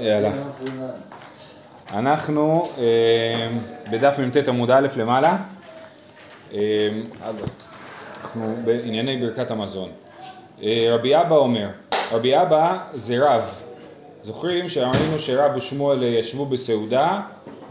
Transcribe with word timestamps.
יאללה. 0.00 0.30
אנחנו 1.90 2.64
אה, 2.78 3.48
בדף 3.90 4.14
מ"ט 4.18 4.48
עמוד 4.48 4.70
א' 4.70 4.88
למעלה, 4.96 5.36
אה, 6.54 6.88
אנחנו 8.22 8.56
בענייני 8.64 9.16
ברכת 9.16 9.50
המזון. 9.50 9.90
אה, 10.62 10.88
רבי 10.94 11.16
אבא 11.16 11.36
אומר, 11.36 11.68
רבי 12.12 12.42
אבא 12.42 12.78
זה 12.94 13.16
רב, 13.18 13.54
זוכרים 14.24 14.68
שראינו 14.68 15.18
שרב 15.18 15.52
ושמואל 15.56 16.02
ישבו 16.02 16.46
בסעודה 16.46 17.20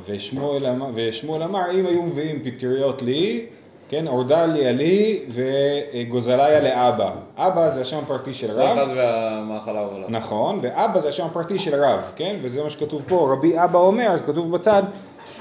ושמואל, 0.05 0.65
אמר- 0.67 0.89
ושמואל 0.93 1.43
אמר 1.43 1.71
אם 1.73 1.85
היו 1.85 2.03
מביאים 2.03 2.43
פטריות 2.43 3.01
לי, 3.01 3.45
כן, 3.89 4.07
אורדליה 4.07 4.71
לי 4.71 5.23
וגוזליה 5.29 6.59
לאבא. 6.59 7.11
אבא 7.37 7.69
זה 7.69 7.81
השם 7.81 7.97
הפרטי 7.97 8.33
של 8.33 8.47
כל 8.47 8.53
רב. 8.53 8.77
אחד 8.77 8.87
והמאכל 8.95 9.77
העולה. 9.77 10.07
נכון, 10.09 10.59
ואבא 10.61 10.99
זה 10.99 11.09
השם 11.09 11.25
הפרטי 11.25 11.59
של 11.59 11.83
רב, 11.83 12.11
כן? 12.15 12.35
וזה 12.41 12.63
מה 12.63 12.69
שכתוב 12.69 13.03
פה, 13.07 13.29
רבי 13.31 13.63
אבא 13.63 13.79
אומר, 13.79 14.07
אז 14.07 14.21
כתוב 14.21 14.51
בצד, 14.51 14.83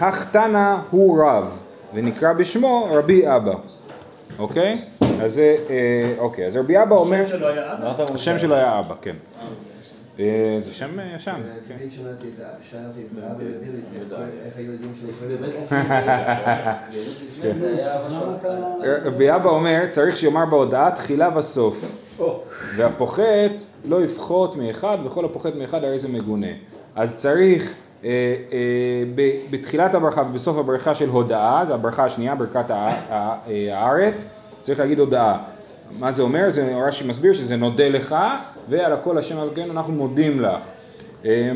החתנה 0.00 0.82
הוא 0.90 1.22
רב, 1.24 1.60
ונקרא 1.94 2.32
בשמו 2.32 2.88
רבי 2.90 3.36
אבא, 3.36 3.54
אוקיי? 4.38 4.78
אז 5.22 5.34
זה, 5.34 5.56
אה, 5.70 6.14
אוקיי, 6.18 6.46
אז 6.46 6.56
רבי 6.56 6.82
אבא 6.82 6.96
אומר, 6.96 7.24
מה 7.80 7.90
אתה 7.90 8.02
אומר? 8.02 8.14
השם 8.14 8.38
שלו 8.38 8.54
היה 8.54 8.78
אבא, 8.78 8.94
כן. 9.02 9.16
אה, 10.20 10.58
זה 10.64 10.74
שם 10.74 11.00
אה, 11.00 11.12
ישן, 11.16 11.32
כן. 11.68 11.74
תמיד 11.78 11.92
שאלתי 11.92 12.28
את 12.28 12.40
אבא, 12.40 12.48
שאלתי 12.70 13.00
את 13.00 13.24
אבא 13.24 13.34
ובילי, 13.38 13.78
איך 14.44 14.56
הילדים 14.56 14.92
שלי 15.00 15.12
אומר, 19.50 19.86
צריך 19.90 20.16
שיאמר 20.16 20.46
בהודעה 20.46 20.90
תחילה 20.90 21.38
וסוף. 21.38 21.84
והפוחת 22.76 23.22
לא 23.84 24.04
יפחות 24.04 24.56
מאחד, 24.56 24.98
וכל 25.04 25.24
הפוחת 25.24 25.54
מאחד 25.54 25.84
הרי 25.84 25.98
זה 25.98 26.08
מגונה. 26.08 26.46
אז 26.96 27.16
צריך 27.16 27.74
אה, 28.04 28.10
אה, 28.52 28.58
ב- 29.14 29.30
בתחילת 29.50 29.94
הברכה 29.94 30.22
ובסוף 30.30 30.56
הברכה 30.58 30.94
של 30.94 31.08
הודעה, 31.08 31.64
זו 31.68 31.74
הברכה 31.74 32.04
השנייה, 32.04 32.34
ברכת 32.34 32.70
הא- 32.70 32.74
הא- 32.74 33.36
אה, 33.48 33.78
הארץ, 33.78 34.24
צריך 34.62 34.80
להגיד 34.80 34.98
הודעה. 34.98 35.42
מה 35.98 36.12
זה 36.12 36.22
אומר? 36.22 36.50
זה 36.50 36.76
רש"י 36.88 37.08
מסביר 37.08 37.32
שזה 37.32 37.56
נודה 37.56 37.88
לך, 37.88 38.16
ועל 38.68 38.92
הכל 38.92 39.18
השם 39.18 39.38
אלוקינו 39.38 39.72
אנחנו 39.72 39.92
מודים 39.92 40.40
לך. 40.40 40.62
אה, 41.24 41.52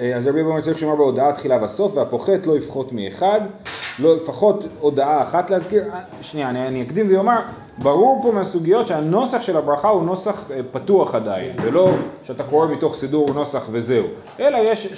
אה, 0.00 0.16
אז 0.16 0.26
רבי 0.26 0.40
אברהם 0.40 0.60
צריך 0.60 0.78
שאומר 0.78 0.96
בהודעה 0.96 1.32
תחילה 1.32 1.64
וסוף, 1.64 1.96
והפוחת 1.96 2.46
לא 2.46 2.56
יפחות 2.56 2.92
מאחד, 2.92 3.40
לא 3.98 4.16
לפחות 4.16 4.64
הודעה 4.80 5.22
אחת 5.22 5.50
להזכיר. 5.50 5.84
אה, 5.92 6.00
שנייה, 6.22 6.50
אני, 6.50 6.68
אני 6.68 6.82
אקדים 6.82 7.14
ואומר, 7.14 7.38
ברור 7.78 8.20
פה 8.22 8.32
מהסוגיות 8.32 8.86
שהנוסח 8.86 9.42
של 9.42 9.56
הברכה 9.56 9.88
הוא 9.88 10.04
נוסח 10.04 10.50
אה, 10.50 10.60
פתוח 10.72 11.14
עדיין, 11.14 11.52
זה 11.62 11.70
לא 11.70 11.90
שאתה 12.22 12.42
קורא 12.42 12.66
מתוך 12.66 12.94
סידור 12.94 13.26
נוסח 13.34 13.68
וזהו, 13.72 14.06
אלא 14.40 14.58
יש, 14.58 14.88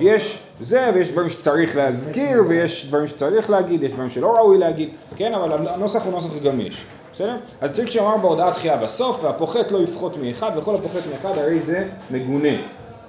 יש 0.00 0.42
זה 0.60 0.90
ויש 0.94 1.10
דברים 1.10 1.28
שצריך 1.28 1.76
להזכיר 1.76 2.42
ויש 2.48 2.86
דברים 2.88 3.08
שצריך 3.08 3.50
להגיד, 3.50 3.82
יש 3.82 3.92
דברים 3.92 4.08
שלא 4.10 4.36
ראוי 4.36 4.58
להגיד, 4.58 4.88
כן, 5.16 5.34
אבל 5.34 5.68
הנוסח 5.68 6.04
הוא 6.04 6.12
נוסח 6.12 6.36
גמיש. 6.44 6.84
בסדר? 7.20 7.36
אז 7.60 7.72
צריך 7.72 7.90
שאמר 7.90 8.16
בהודעה 8.16 8.52
תחילה 8.52 8.76
בסוף, 8.76 9.24
והפוחת 9.24 9.72
לא 9.72 9.78
יפחות 9.78 10.16
מאחד, 10.16 10.50
וכל 10.56 10.74
הפוחת 10.74 11.06
מאחד 11.12 11.38
הרי 11.38 11.60
זה 11.60 11.88
מגונה. 12.10 12.48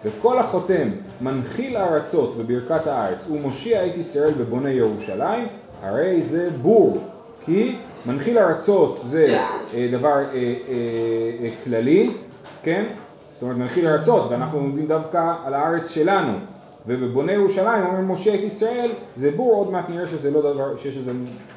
וכל 0.06 0.40
החותם 0.40 0.90
מנחיל 1.22 1.78
ארצות 1.78 2.38
בברכת 2.38 2.88
הארץ 2.88 3.28
ומושיע 3.32 3.86
את 3.86 3.98
ישראל 3.98 4.34
בבוני 4.34 4.70
ירושלים, 4.70 5.48
הרי 5.82 6.22
זה 6.22 6.50
בור. 6.62 6.98
כי 7.46 7.76
מנחיל 8.06 8.40
ארצות 8.40 9.00
זה 9.04 9.28
אה, 9.74 9.88
דבר 9.92 10.16
אה, 10.16 10.34
אה, 10.34 11.50
כללי, 11.64 12.12
כן? 12.64 12.86
זאת 13.34 13.42
אומרת 13.42 13.58
מנחיל 13.58 13.88
ארצות, 13.88 14.32
ואנחנו 14.32 14.58
עומדים 14.58 14.88
דווקא 14.88 15.34
על 15.46 15.54
הארץ 15.54 15.92
שלנו. 15.92 16.34
ובבוני 16.88 17.32
ירושלים 17.32 17.86
אומר 17.86 18.02
משה 18.02 18.36
את 18.36 18.40
ישראל, 18.40 18.92
זה 19.16 19.32
בור, 19.32 19.56
עוד 19.56 19.72
מעט 19.72 19.90
נראה 19.90 20.08
שזה 20.08 20.32
לא 20.32 20.54
דבר, 20.54 20.76
שיש 20.76 20.98
איזה 20.98 21.12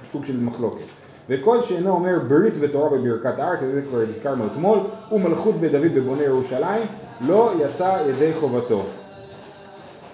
סוג 0.07 0.25
של 0.25 0.41
מחלוקת. 0.41 1.04
וכל 1.29 1.63
שאינו 1.63 1.91
אומר 1.91 2.19
ברית 2.29 2.55
ותורה 2.61 2.91
בברכת 2.91 3.39
הארץ, 3.39 3.63
את 3.63 3.73
זה 3.73 3.83
כבר 3.83 4.01
הזכרנו 4.09 4.47
אתמול, 4.47 4.79
ומלכות 5.13 5.55
בדוד 5.61 5.95
בבוני 5.95 6.23
ירושלים, 6.23 6.87
לא 7.21 7.53
יצא 7.61 7.99
ידי 8.09 8.35
חובתו. 8.35 8.83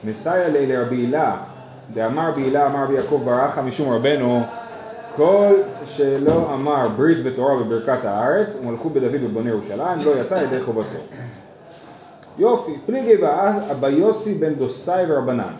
מסייע 0.04 0.48
לי 0.48 0.66
לרבי 0.66 0.96
הילה, 0.96 1.36
דאמר 1.94 2.30
רבי 2.30 2.42
הילה 2.42 2.66
אמר 2.66 2.84
רבי 2.84 2.94
יעקב 2.94 3.22
ברכה 3.24 3.62
משום 3.62 3.92
רבנו, 3.92 4.42
כל 5.16 5.54
שלא 5.84 6.50
אמר 6.54 6.88
ברית 6.88 7.18
ותורה 7.24 7.56
בברכת 7.56 8.04
הארץ, 8.04 8.56
ומלכות 8.62 8.92
בדוד 8.92 9.20
בבוני 9.20 9.50
ירושלים, 9.50 9.98
לא 10.04 10.10
יצא 10.20 10.34
ידי 10.34 10.62
חובתו. 10.62 10.98
יופי, 12.38 12.78
פליגי 12.86 13.16
יוסי 13.88 14.34
בן 14.34 14.54
דוסאי 14.54 15.04
ורבנן. 15.08 15.52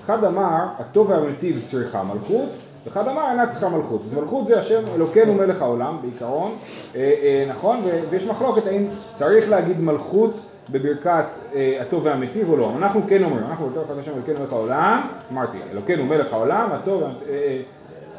אחד 0.00 0.24
אמר, 0.24 0.66
הטוב 0.78 1.10
והמיטיב 1.10 1.60
צריכה 1.64 2.02
מלכות, 2.02 2.48
ואחד 2.84 3.08
אמר, 3.08 3.30
אינה 3.30 3.46
צריכה 3.46 3.68
מלכות. 3.68 4.02
אז 4.04 4.14
מלכות 4.14 4.46
זה 4.46 4.58
השם 4.58 4.82
אלוקינו 4.94 5.34
מלך 5.34 5.62
העולם, 5.62 5.98
בעיקרון, 6.02 6.52
אה, 6.96 7.00
אה, 7.00 7.44
נכון? 7.48 7.80
ויש 8.10 8.26
מחלוקת 8.26 8.66
האם 8.66 8.86
צריך 9.12 9.50
להגיד 9.50 9.80
מלכות 9.80 10.40
בברכת 10.70 11.24
אה, 11.54 11.78
הטוב 11.80 12.04
והמיטיב 12.04 12.50
או 12.50 12.56
לא. 12.56 12.72
אנחנו 12.78 13.00
כן 13.08 13.24
אומרים, 13.24 13.44
אנחנו 13.44 13.70
בתור 13.70 13.84
אחד 13.84 13.98
השם 13.98 14.12
אלוקינו 14.14 14.40
מלך 14.40 14.52
העולם, 14.52 15.08
אמרתי, 15.32 15.58
אלוקינו 15.72 16.06
מלך 16.06 16.32
העולם, 16.32 16.68
הטוב, 16.72 17.02
אה, 17.02 17.08
אה, 17.28 17.60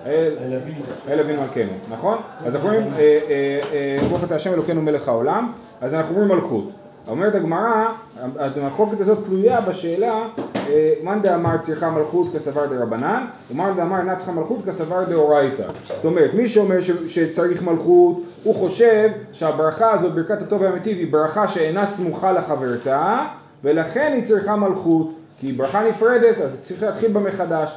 אה, 0.06 0.30
אל 1.08 1.20
אבינו 1.20 1.42
מלכנו, 1.42 1.72
נכון? 1.90 2.18
אז 2.46 2.56
אנחנו 2.56 2.70
אומרים, 2.70 2.90
ברוך 4.10 4.24
אתה 4.24 4.36
השם 4.36 4.54
אלוקינו 4.54 4.82
מלך 4.82 5.08
העולם, 5.08 5.52
אז 5.82 5.94
אנחנו 5.94 6.16
אומרים 6.16 6.38
מלכות. 6.38 6.70
אומרת 7.08 7.36
הגמרא, 7.36 7.86
המחלוקת 8.38 9.00
הזאת 9.00 9.26
תלויה 9.26 9.62
בשאלה 9.62 10.28
אה, 10.56 10.94
מאן 11.04 11.22
דאמר 11.22 11.58
צריכה 11.62 11.90
מלכות 11.90 12.34
כסבר 12.36 12.66
דרבנן, 12.66 13.26
ומאן 13.52 13.74
דאמר 13.76 14.00
אינה 14.00 14.16
צריכה 14.16 14.32
מלכות 14.32 14.60
כסבר 14.68 15.04
דאורייתא. 15.04 15.64
זאת 15.88 16.06
אומרת, 16.06 16.34
מי 16.34 16.48
שאומר 16.48 16.80
שצריך 17.08 17.64
מלכות, 17.64 18.24
הוא 18.44 18.56
חושב 18.56 19.10
שהברכה 19.32 19.92
הזאת, 19.92 20.14
ברכת 20.14 20.42
הטוב 20.42 20.62
והמיטיב, 20.62 20.98
היא 20.98 21.12
ברכה 21.12 21.48
שאינה 21.48 21.86
סמוכה 21.86 22.32
לחברתה, 22.32 23.26
ולכן 23.64 24.12
היא 24.16 24.24
צריכה 24.24 24.56
מלכות, 24.56 25.12
כי 25.40 25.48
היא 25.48 25.58
ברכה 25.58 25.90
נפרדת, 25.90 26.40
אז 26.42 26.62
צריך 26.62 26.84
להתחיל 26.84 27.12
בה 27.12 27.20
מחדש. 27.20 27.76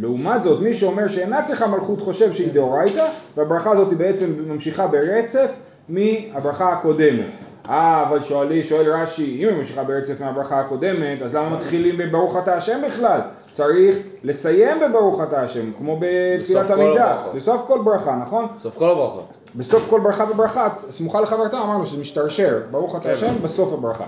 לעומת 0.00 0.42
זאת, 0.42 0.60
מי 0.60 0.74
שאומר 0.74 1.08
שאינה 1.08 1.42
צריכה 1.42 1.66
מלכות 1.66 2.00
חושב 2.00 2.32
שהיא 2.32 2.52
דאורייתא, 2.52 3.06
והברכה 3.36 3.70
הזאת 3.70 3.90
היא 3.90 3.98
בעצם 3.98 4.32
ממשיכה 4.46 4.86
ברצף 4.86 5.60
מהברכה 5.88 6.72
הקודמת. 6.72 7.43
אה, 7.68 8.04
אבל 8.08 8.22
שואלי, 8.22 8.64
שואל 8.64 8.90
רש"י, 8.90 9.38
אם 9.42 9.48
היא 9.48 9.56
ממשיכה 9.56 9.84
ברצף 9.84 10.20
מהברכה 10.20 10.60
הקודמת, 10.60 11.22
אז 11.22 11.34
למה 11.34 11.56
מתחילים 11.56 11.96
בברוך 11.96 12.36
אתה 12.38 12.54
השם 12.54 12.80
בכלל? 12.86 13.20
צריך 13.52 13.96
לסיים 14.24 14.80
בברוך 14.80 15.22
אתה 15.22 15.42
השם, 15.42 15.72
כמו 15.78 15.96
בתפילת 16.00 16.64
בסוף 16.64 16.78
עמידה. 16.78 17.22
בסוף 17.34 17.64
כל 17.66 17.78
ברכה, 17.84 18.16
נכון? 18.22 18.46
סוף 18.58 18.78
כל 18.78 18.90
הברכות. 18.90 19.24
בסוף 19.56 19.86
כל 19.90 20.00
ברכה 20.00 20.24
וברכה, 20.30 20.68
סמוכה 20.90 21.20
לחברתה, 21.20 21.60
אמרנו 21.62 21.86
שזה 21.86 22.00
משתרשר, 22.00 22.60
ברוך 22.70 22.96
אתה 22.96 23.04
כן. 23.04 23.10
השם, 23.10 23.34
בסוף 23.42 23.72
הברכה. 23.72 24.04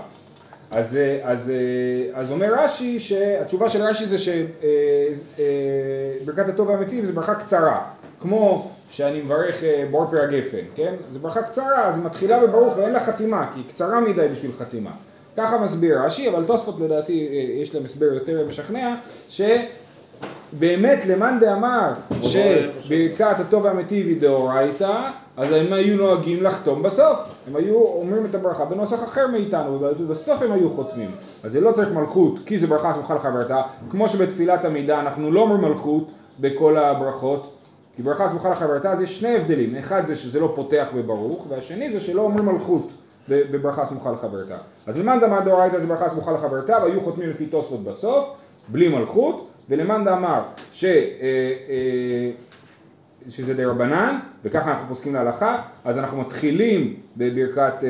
אז, 0.71 0.97
אה, 0.97 1.19
אז, 1.23 1.49
אה, 1.49 2.19
אז 2.19 2.31
אומר 2.31 2.53
רש"י, 2.57 2.99
שהתשובה 2.99 3.69
של 3.69 3.81
רש"י 3.81 4.07
זה 4.07 4.17
שברכת 6.23 6.49
הטוב 6.49 6.69
והמיטיב 6.69 7.05
זה 7.05 7.11
ברכה 7.11 7.35
קצרה, 7.35 7.81
כמו 8.21 8.71
שאני 8.91 9.21
מברך 9.21 9.63
אה, 9.63 9.85
בור 9.91 10.05
פרי 10.05 10.21
הגפן, 10.21 10.65
כן? 10.75 10.93
זו 11.13 11.19
ברכה 11.19 11.41
קצרה, 11.41 11.87
אז 11.87 11.97
היא 11.97 12.05
מתחילה 12.05 12.47
בברוך 12.47 12.77
ואין 12.77 12.93
לה 12.93 12.99
חתימה, 12.99 13.49
כי 13.53 13.59
היא 13.59 13.69
קצרה 13.69 13.99
מדי 14.01 14.27
בשביל 14.35 14.51
חתימה. 14.59 14.91
ככה 15.37 15.57
מסביר 15.57 16.01
רש"י, 16.01 16.29
אבל 16.29 16.45
תוספות 16.45 16.79
לדעתי 16.79 17.27
אה, 17.31 17.61
יש 17.61 17.75
להם 17.75 17.83
הסבר 17.83 18.05
יותר 18.05 18.45
משכנע, 18.47 18.95
ש... 19.29 19.41
באמת 20.53 21.05
למאן 21.05 21.37
דאמר 21.39 21.93
שברכת 22.21 23.39
הטוב 23.39 23.65
והמיטיב 23.65 24.07
היא 24.07 24.21
דאורייתא, 24.21 25.09
אז 25.37 25.51
הם 25.51 25.73
היו 25.73 25.97
נוהגים 25.97 26.43
לחתום 26.43 26.83
בסוף. 26.83 27.19
הם 27.47 27.55
היו 27.55 27.75
אומרים 27.75 28.25
את 28.25 28.35
הברכה 28.35 28.65
בנוסח 28.65 29.03
אחר 29.03 29.27
מאיתנו, 29.27 29.79
ובסוף 29.81 30.41
הם 30.41 30.51
היו 30.51 30.69
חותמים. 30.69 31.11
אז 31.43 31.51
זה 31.51 31.61
לא 31.61 31.71
צריך 31.71 31.91
מלכות, 31.91 32.39
כי 32.45 32.57
זה 32.57 32.67
ברכה 32.67 32.93
סמוכה 32.93 33.15
לחברתה. 33.15 33.61
כמו 33.89 34.07
שבתפילת 34.07 34.65
עמידה 34.65 34.99
אנחנו 34.99 35.31
לא 35.31 35.41
אומרים 35.41 35.61
מלכות 35.61 36.07
בכל 36.39 36.77
הברכות, 36.77 37.56
כי 37.97 38.03
ברכה 38.03 38.27
סמוכה 38.27 38.49
לחברתה 38.49 38.91
אז 38.91 39.01
יש 39.01 39.19
שני 39.19 39.35
הבדלים. 39.35 39.75
אחד 39.75 40.05
זה 40.05 40.15
שזה 40.15 40.39
לא 40.39 40.51
פותח 40.55 40.87
בברוך, 40.95 41.45
והשני 41.49 41.91
זה 41.91 41.99
שלא 41.99 42.21
אומרים 42.21 42.45
מלכות. 42.45 42.91
בברכה 43.29 43.85
סמוכה 43.85 44.11
לחברתה. 44.11 44.57
אז 44.87 44.97
למאן 44.97 45.19
דאמר 45.19 45.39
דאורייתא 45.39 45.79
זה 45.79 45.87
ברכה 45.87 46.09
סמוכה 46.09 46.31
לחברתה, 46.31 46.77
והיו 46.83 47.01
חותמים 47.01 47.29
לפי 47.29 47.45
תוספות 47.45 47.83
בסוף, 47.83 48.33
בלי 48.67 48.87
מלכות, 48.87 49.47
ולמאן 49.69 50.05
דאמר 50.05 50.41
ש... 50.71 50.85
אה, 50.85 50.91
אה, 51.69 52.31
שזה 53.29 53.53
די 53.53 53.65
רבנן, 53.65 54.19
וככה 54.43 54.71
אנחנו 54.71 54.87
פוסקים 54.87 55.13
להלכה, 55.13 55.61
אז 55.85 55.97
אנחנו 55.97 56.21
מתחילים 56.21 56.95
בברכת, 57.17 57.73
אה, 57.83 57.89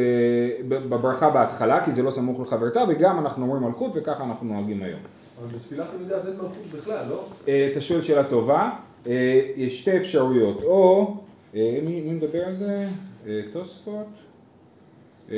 בברכה 0.67 1.29
בהתחלה, 1.29 1.85
כי 1.85 1.91
זה 1.91 2.03
לא 2.03 2.11
סמוך 2.11 2.39
לחברתה, 2.39 2.83
וגם 2.87 3.19
אנחנו 3.19 3.43
אומרים 3.43 3.63
מלכות, 3.63 3.91
וככה 3.95 4.23
אנחנו 4.23 4.47
נוהגים 4.53 4.83
היום. 4.83 4.99
אבל 5.41 5.47
בתפילת 5.55 5.87
עמידה 5.99 6.15
אין 6.15 6.33
מלכות 6.41 6.65
בכלל, 6.77 7.05
לא? 7.09 7.23
אתה 7.71 7.81
שואל 7.81 8.01
שאלה 8.01 8.23
טובה, 8.23 8.69
יש 9.05 9.81
שתי 9.81 9.97
אפשרויות, 9.97 10.63
או, 10.63 11.13
אה, 11.55 11.79
מי, 11.83 12.01
מי 12.01 12.11
מדבר 12.13 12.45
על 12.45 12.53
זה? 12.53 12.85
אה, 13.27 13.41
תוספות? 13.53 14.05
אה, 15.31 15.37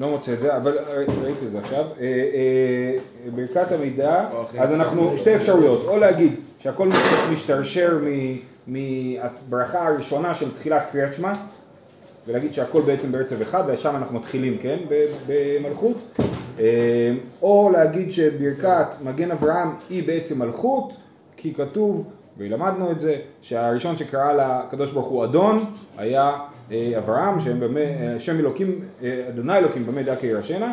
לא 0.00 0.08
מוצא 0.10 0.32
את 0.32 0.40
זה, 0.40 0.56
אבל 0.56 0.78
אה, 0.78 0.84
ראיתי 1.22 1.46
את 1.46 1.50
זה 1.52 1.58
עכשיו. 1.58 1.84
אה, 2.00 2.04
אה, 2.04 2.96
ברכת 3.34 3.72
המידע, 3.72 4.28
אז 4.58 4.72
אנחנו, 4.72 5.16
שתי 5.16 5.36
אפשרויות, 5.36 5.84
או 5.88 5.96
להגיד 5.98 6.32
שהכל 6.58 6.88
מש- 6.88 6.96
משתרשר 7.32 7.98
מ- 8.04 8.36
מהברכה 8.66 9.86
הראשונה 9.88 10.34
של 10.34 10.54
תחילת 10.54 10.82
קריאת 10.92 11.14
שמע, 11.14 11.32
ולהגיד 12.26 12.52
שהכל 12.54 12.80
בעצם 12.80 13.12
ברצף 13.12 13.42
אחד, 13.42 13.62
ושם 13.66 13.96
אנחנו 13.96 14.18
מתחילים, 14.18 14.58
כן, 14.58 14.78
במלכות, 15.26 15.96
אה, 16.20 16.24
או 17.42 17.70
להגיד 17.72 18.12
שברכת 18.12 18.86
מגן 19.04 19.30
אברהם 19.30 19.74
היא 19.90 20.06
בעצם 20.06 20.38
מלכות, 20.38 20.92
כי 21.36 21.54
כתוב, 21.54 22.10
ולמדנו 22.38 22.90
את 22.90 23.00
זה, 23.00 23.16
שהראשון 23.42 23.96
שקרא 23.96 24.32
לקדוש 24.32 24.92
ברוך 24.92 25.06
הוא 25.06 25.24
אדון, 25.24 25.64
היה 25.98 26.38
אה, 26.72 26.92
אברהם, 26.98 27.40
שהם 27.40 27.60
במה, 27.60 27.80
אה, 27.80 28.14
שם 28.18 28.38
אלוקים, 28.38 28.80
אה, 29.02 29.24
אדוני 29.28 29.58
אלוקים 29.58 29.86
במה 29.86 30.02
דקה 30.02 30.26
ירשנה, 30.26 30.72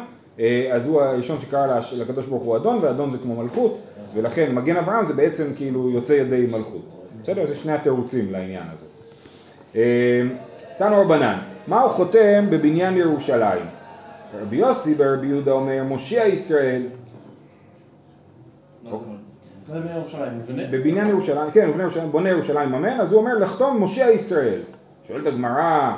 אז 0.72 0.88
הוא 0.88 1.02
הראשון 1.02 1.42
שקרא 1.42 1.80
לקדוש 1.98 2.26
ברוך 2.26 2.44
הוא 2.44 2.56
אדון, 2.56 2.80
ואדון 2.82 3.12
זה 3.12 3.18
כמו 3.18 3.36
מלכות, 3.36 3.80
ולכן 4.16 4.56
מגן 4.56 4.76
אברהם 4.78 5.06
זה 5.06 5.14
בעצם 5.14 5.44
כאילו 5.56 5.90
יוצא 5.90 6.14
ידי 6.14 6.48
מלכות. 6.52 6.82
בסדר? 7.22 7.46
זה 7.46 7.56
שני 7.56 7.74
התירוצים 7.74 8.32
לעניין 8.32 8.64
הזה. 8.74 8.86
אה, 9.76 10.22
תנו 10.78 11.02
רבנן, 11.02 11.40
מה 11.68 11.82
הוא 11.82 11.90
חותם 11.90 12.46
בבניין 12.50 12.98
ירושלים? 12.98 13.75
רבי 14.42 14.56
יוסי 14.56 14.96
ברבי 14.96 15.28
יהודה 15.28 15.52
אומר, 15.52 15.84
מושיע 15.84 16.28
ישראל? 16.28 16.82
בבניין 20.72 21.08
ירושלים, 21.08 21.52
כן, 21.52 21.68
בבניין 21.68 21.82
ירושלים, 21.82 22.12
בונה 22.12 22.30
ירושלים 22.30 22.74
אמן, 22.74 23.00
אז 23.00 23.12
הוא 23.12 23.22
אומר 23.22 23.38
לחתום 23.38 23.78
מושיע 23.78 24.12
ישראל. 24.12 24.60
שואלת 25.08 25.28
הגמרא, 25.28 25.96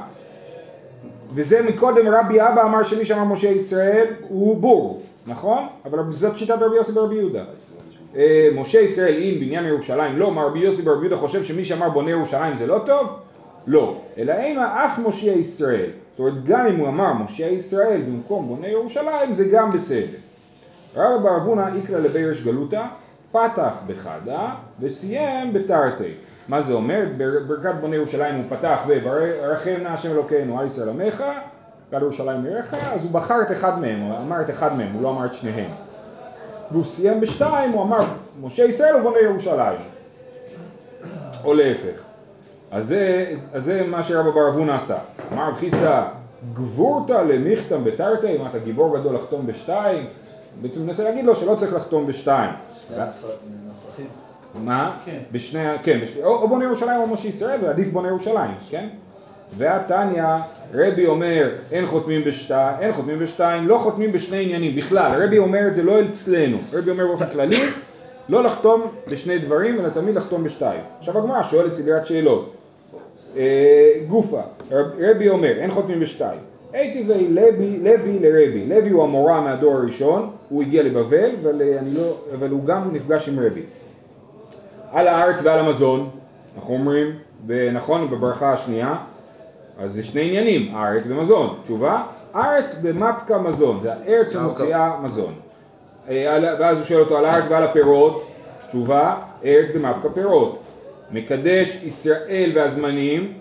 וזה 1.32 1.62
מקודם 1.62 2.08
רבי 2.08 2.42
אבא 2.42 2.64
אמר 2.64 2.84
שמי 2.84 3.06
שאמר 3.06 3.24
מושיע 3.24 3.52
ישראל 3.52 4.06
הוא 4.30 4.58
בור, 4.58 5.02
נכון? 5.28 5.68
אבל 5.86 6.00
זאת 6.10 6.38
שיטת 6.38 6.56
רבי 6.62 6.76
יוסי 6.76 6.92
ברבי 6.92 7.16
יהודה. 7.16 7.44
אה, 8.16 8.50
משה 8.56 8.80
ישראל 8.80 9.18
אם 9.18 9.40
בניין 9.40 9.66
ירושלים, 9.66 10.18
לא, 10.18 10.32
מה 10.32 10.44
רבי 10.44 10.60
יוסי 10.60 10.82
ברבי 10.82 11.02
יהודה 11.02 11.18
חושב 11.18 11.44
שמי 11.44 11.66
שאמר 11.66 11.90
בונה 11.90 12.12
ירושלים 12.12 12.56
זה 12.56 12.68
לא 12.68 12.82
טוב? 12.86 13.20
לא, 13.68 13.98
אלא 14.18 14.34
אימה 14.34 14.86
אף 14.86 15.00
מושיע 15.00 15.34
ישראל. 15.34 15.90
זאת 16.12 16.20
אומרת, 16.20 16.44
גם 16.44 16.68
אם 16.68 16.76
הוא 16.76 16.88
אמר 16.88 17.14
מושיע 17.14 17.48
ישראל 17.48 18.02
במקום 18.02 18.48
בונה 18.48 18.68
ירושלים, 18.68 19.34
זה 19.34 19.46
גם 19.46 19.72
בסדר. 19.72 20.18
רבא 20.96 21.18
בר 21.18 21.38
אבונה 21.38 21.76
איקרא 21.76 22.00
לבירש 22.00 22.42
גלותא, 22.42 22.86
פתח 23.32 23.74
בחדה 23.88 24.50
וסיים 24.80 25.54
בתרתי. 25.54 26.14
מה 26.48 26.62
זה 26.62 26.74
אומר? 26.74 27.06
בר- 27.18 27.44
ברכת 27.48 27.76
בונה 27.82 27.96
ירושלים 27.96 28.36
הוא 28.36 28.44
פתח 28.58 28.80
וברכם 28.88 29.80
נא 29.84 29.88
השם 29.90 30.12
אלוקינו 30.12 30.60
על 30.60 30.66
ישראל 30.66 30.90
עמך, 30.90 31.24
ועל 31.92 32.02
ירושלים 32.02 32.46
עירך, 32.46 32.74
אז 32.74 33.04
הוא 33.04 33.12
בחר 33.12 33.42
את 33.42 33.52
אחד 33.52 33.80
מהם, 33.80 34.02
הוא 34.02 34.18
אמר 34.18 34.42
את 34.42 34.50
אחד 34.50 34.78
מהם, 34.78 34.94
הוא 34.94 35.02
לא 35.02 35.12
אמר 35.12 35.26
את 35.26 35.34
שניהם. 35.34 35.72
והוא 36.72 36.86
סיים 36.86 37.22
בשתיים, 37.22 37.72
הוא 37.72 37.84
אמר 37.84 38.00
משה 38.42 38.64
ישראל 38.64 38.96
ובונה 38.96 39.20
ירושלים. 39.20 39.80
או 41.44 41.54
להפך. 41.54 42.02
אז 42.72 42.88
זה, 42.88 43.34
אז 43.54 43.64
זה 43.64 43.84
מה 43.88 44.04
שרבא 44.04 44.32
בר 44.32 44.50
אבונה 44.50 44.76
עשה. 44.76 44.98
אמר 45.34 45.50
רב 45.50 45.56
חיסדא, 45.56 46.08
גבורתא 46.54 47.14
למיכתם 47.14 47.84
בתרתי, 47.84 48.38
מה 48.38 48.50
אתה 48.50 48.60
גיבור 48.60 49.00
גדול 49.00 49.16
לחתום 49.16 49.48
בשתיים? 49.48 50.06
בעצם 50.62 50.82
מנסה 50.82 51.04
להגיד 51.04 51.26
לו 51.26 51.36
שלא 51.36 51.56
צריך 51.56 51.74
לחתום 51.74 52.08
בשתיים. 52.08 52.50
מה? 54.56 54.98
כן. 55.06 55.20
בשני, 55.32 55.78
כן, 55.84 56.00
בש... 56.02 56.18
או, 56.18 56.42
או 56.42 56.48
בונה 56.48 56.66
ירושלים 56.66 57.02
או 57.02 57.08
משה 57.08 57.28
ישראל, 57.28 57.60
ועדיף 57.64 57.88
בונה 57.88 58.08
ירושלים, 58.08 58.52
כן? 58.70 58.88
והתניא, 59.58 60.24
רבי 60.74 61.08
אומר, 61.08 61.50
אין 61.72 61.86
חותמים 61.86 62.24
בשתיים, 62.24 62.76
אין 62.80 62.94
חותמים 62.94 63.20
בשתיים, 63.20 63.68
לא 63.68 63.78
חותמים 63.78 64.12
בשני 64.12 64.44
עניינים 64.44 64.76
בכלל, 64.76 65.24
רבי 65.24 65.38
אומר 65.38 65.68
את 65.68 65.76
זה 65.76 65.84
לא 65.84 66.02
אצלנו, 66.02 66.58
רבי 66.74 66.92
אומר 66.92 67.08
באופן 67.08 67.30
כללי, 67.30 67.62
לא 68.30 68.44
לחתום 68.44 68.88
בשני 69.12 69.40
דברים, 69.40 69.80
אלא 69.80 69.90
תמיד 69.90 70.16
לחתום 70.16 70.44
בשתיים. 70.44 70.82
עכשיו 71.00 71.18
הגמרא 71.18 71.44
שואלת 71.44 71.74
סדרת 71.74 72.06
שאלות. 72.06 72.57
אה, 73.38 73.94
גופה, 74.08 74.42
רב, 74.72 74.86
רבי 75.00 75.30
אומר, 75.30 75.52
אין 75.58 75.72
חותמים 75.72 76.00
בשתיים. 76.00 76.40
הייתי 76.74 77.04
לוי, 77.30 77.80
לוי 77.80 78.20
לרבי, 78.20 78.66
לוי 78.68 78.90
הוא 78.90 79.04
המורה 79.04 79.42
מהדור 79.42 79.74
הראשון, 79.76 80.32
הוא 80.50 80.62
הגיע 80.62 80.84
לבבל, 80.84 81.30
אבל, 81.42 81.62
אה, 81.62 81.78
לא, 81.86 82.18
אבל 82.34 82.50
הוא 82.50 82.66
גם 82.66 82.90
נפגש 82.94 83.30
עם 83.30 83.40
רבי. 83.40 83.64
על 84.92 85.08
הארץ 85.08 85.42
ועל 85.44 85.60
המזון, 85.60 86.10
אנחנו 86.58 86.74
אומרים, 86.74 87.08
ונכון, 87.48 88.10
בברכה 88.10 88.54
השנייה, 88.54 88.96
אז 89.80 89.94
זה 89.94 90.04
שני 90.04 90.22
עניינים, 90.22 90.76
ארץ 90.76 91.04
ומזון. 91.08 91.58
תשובה, 91.64 92.04
ארץ 92.36 92.82
במפקה 92.82 93.38
מזון, 93.38 93.80
זה 93.82 93.94
הארץ 93.94 94.34
שמוציאה 94.34 95.00
מזון. 95.04 95.34
אה, 96.10 96.56
ואז 96.60 96.78
הוא 96.78 96.86
שואל 96.86 97.00
אותו 97.00 97.18
על 97.18 97.26
הארץ 97.26 97.46
ועל 97.50 97.64
הפירות, 97.64 98.28
תשובה, 98.68 99.16
ארץ 99.46 99.72
דמפקה 99.72 100.10
פירות. 100.10 100.60
מקדש 101.12 101.68
ישראל 101.84 102.52
והזמנים. 102.56 103.34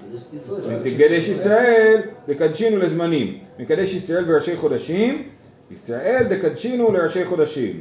מקדש 0.84 1.28
ישראל 1.28 2.00
דקדשינו 2.28 2.78
לזמנים. 2.78 3.38
מקדש 3.58 3.94
ישראל 3.94 4.24
וראשי 4.26 4.56
חודשים, 4.56 5.22
ישראל 5.70 6.22
דקדשינו 6.28 6.92
לראשי 6.92 7.24
חודשים. 7.24 7.80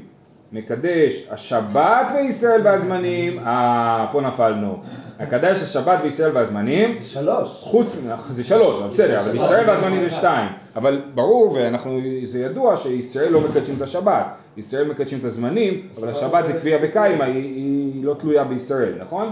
מקדש 0.51 1.27
השבת 1.31 2.11
וישראל 2.15 2.61
והזמנים, 2.63 3.39
אה, 3.39 4.07
פה 4.11 4.21
נפלנו. 4.21 4.77
מקדש 5.21 5.61
השבת 5.61 5.99
וישראל 6.03 6.31
והזמנים, 6.33 6.97
שלוש. 7.03 7.61
חוץ, 7.63 7.95
זה 8.29 8.43
שלוש, 8.43 8.79
בסדר, 8.89 9.19
אבל 9.19 9.35
ישראל 9.35 9.69
והזמנים 9.69 10.03
זה 10.03 10.09
שתיים. 10.09 10.49
אבל 10.75 11.01
ברור, 11.15 11.51
ואנחנו, 11.51 11.99
זה 12.25 12.39
ידוע 12.39 12.77
שישראל 12.77 13.31
לא 13.31 13.41
מקדשים 13.41 13.75
את 13.77 13.81
השבת. 13.81 14.25
ישראל 14.57 14.87
מקדשים 14.87 15.19
את 15.19 15.25
הזמנים, 15.25 15.87
אבל 15.99 16.09
השבת 16.09 16.47
זה 16.47 16.53
קביעה 16.53 16.79
וקיימה, 16.83 17.25
היא 17.25 18.05
לא 18.05 18.13
תלויה 18.13 18.43
בישראל, 18.43 18.93
נכון? 19.01 19.31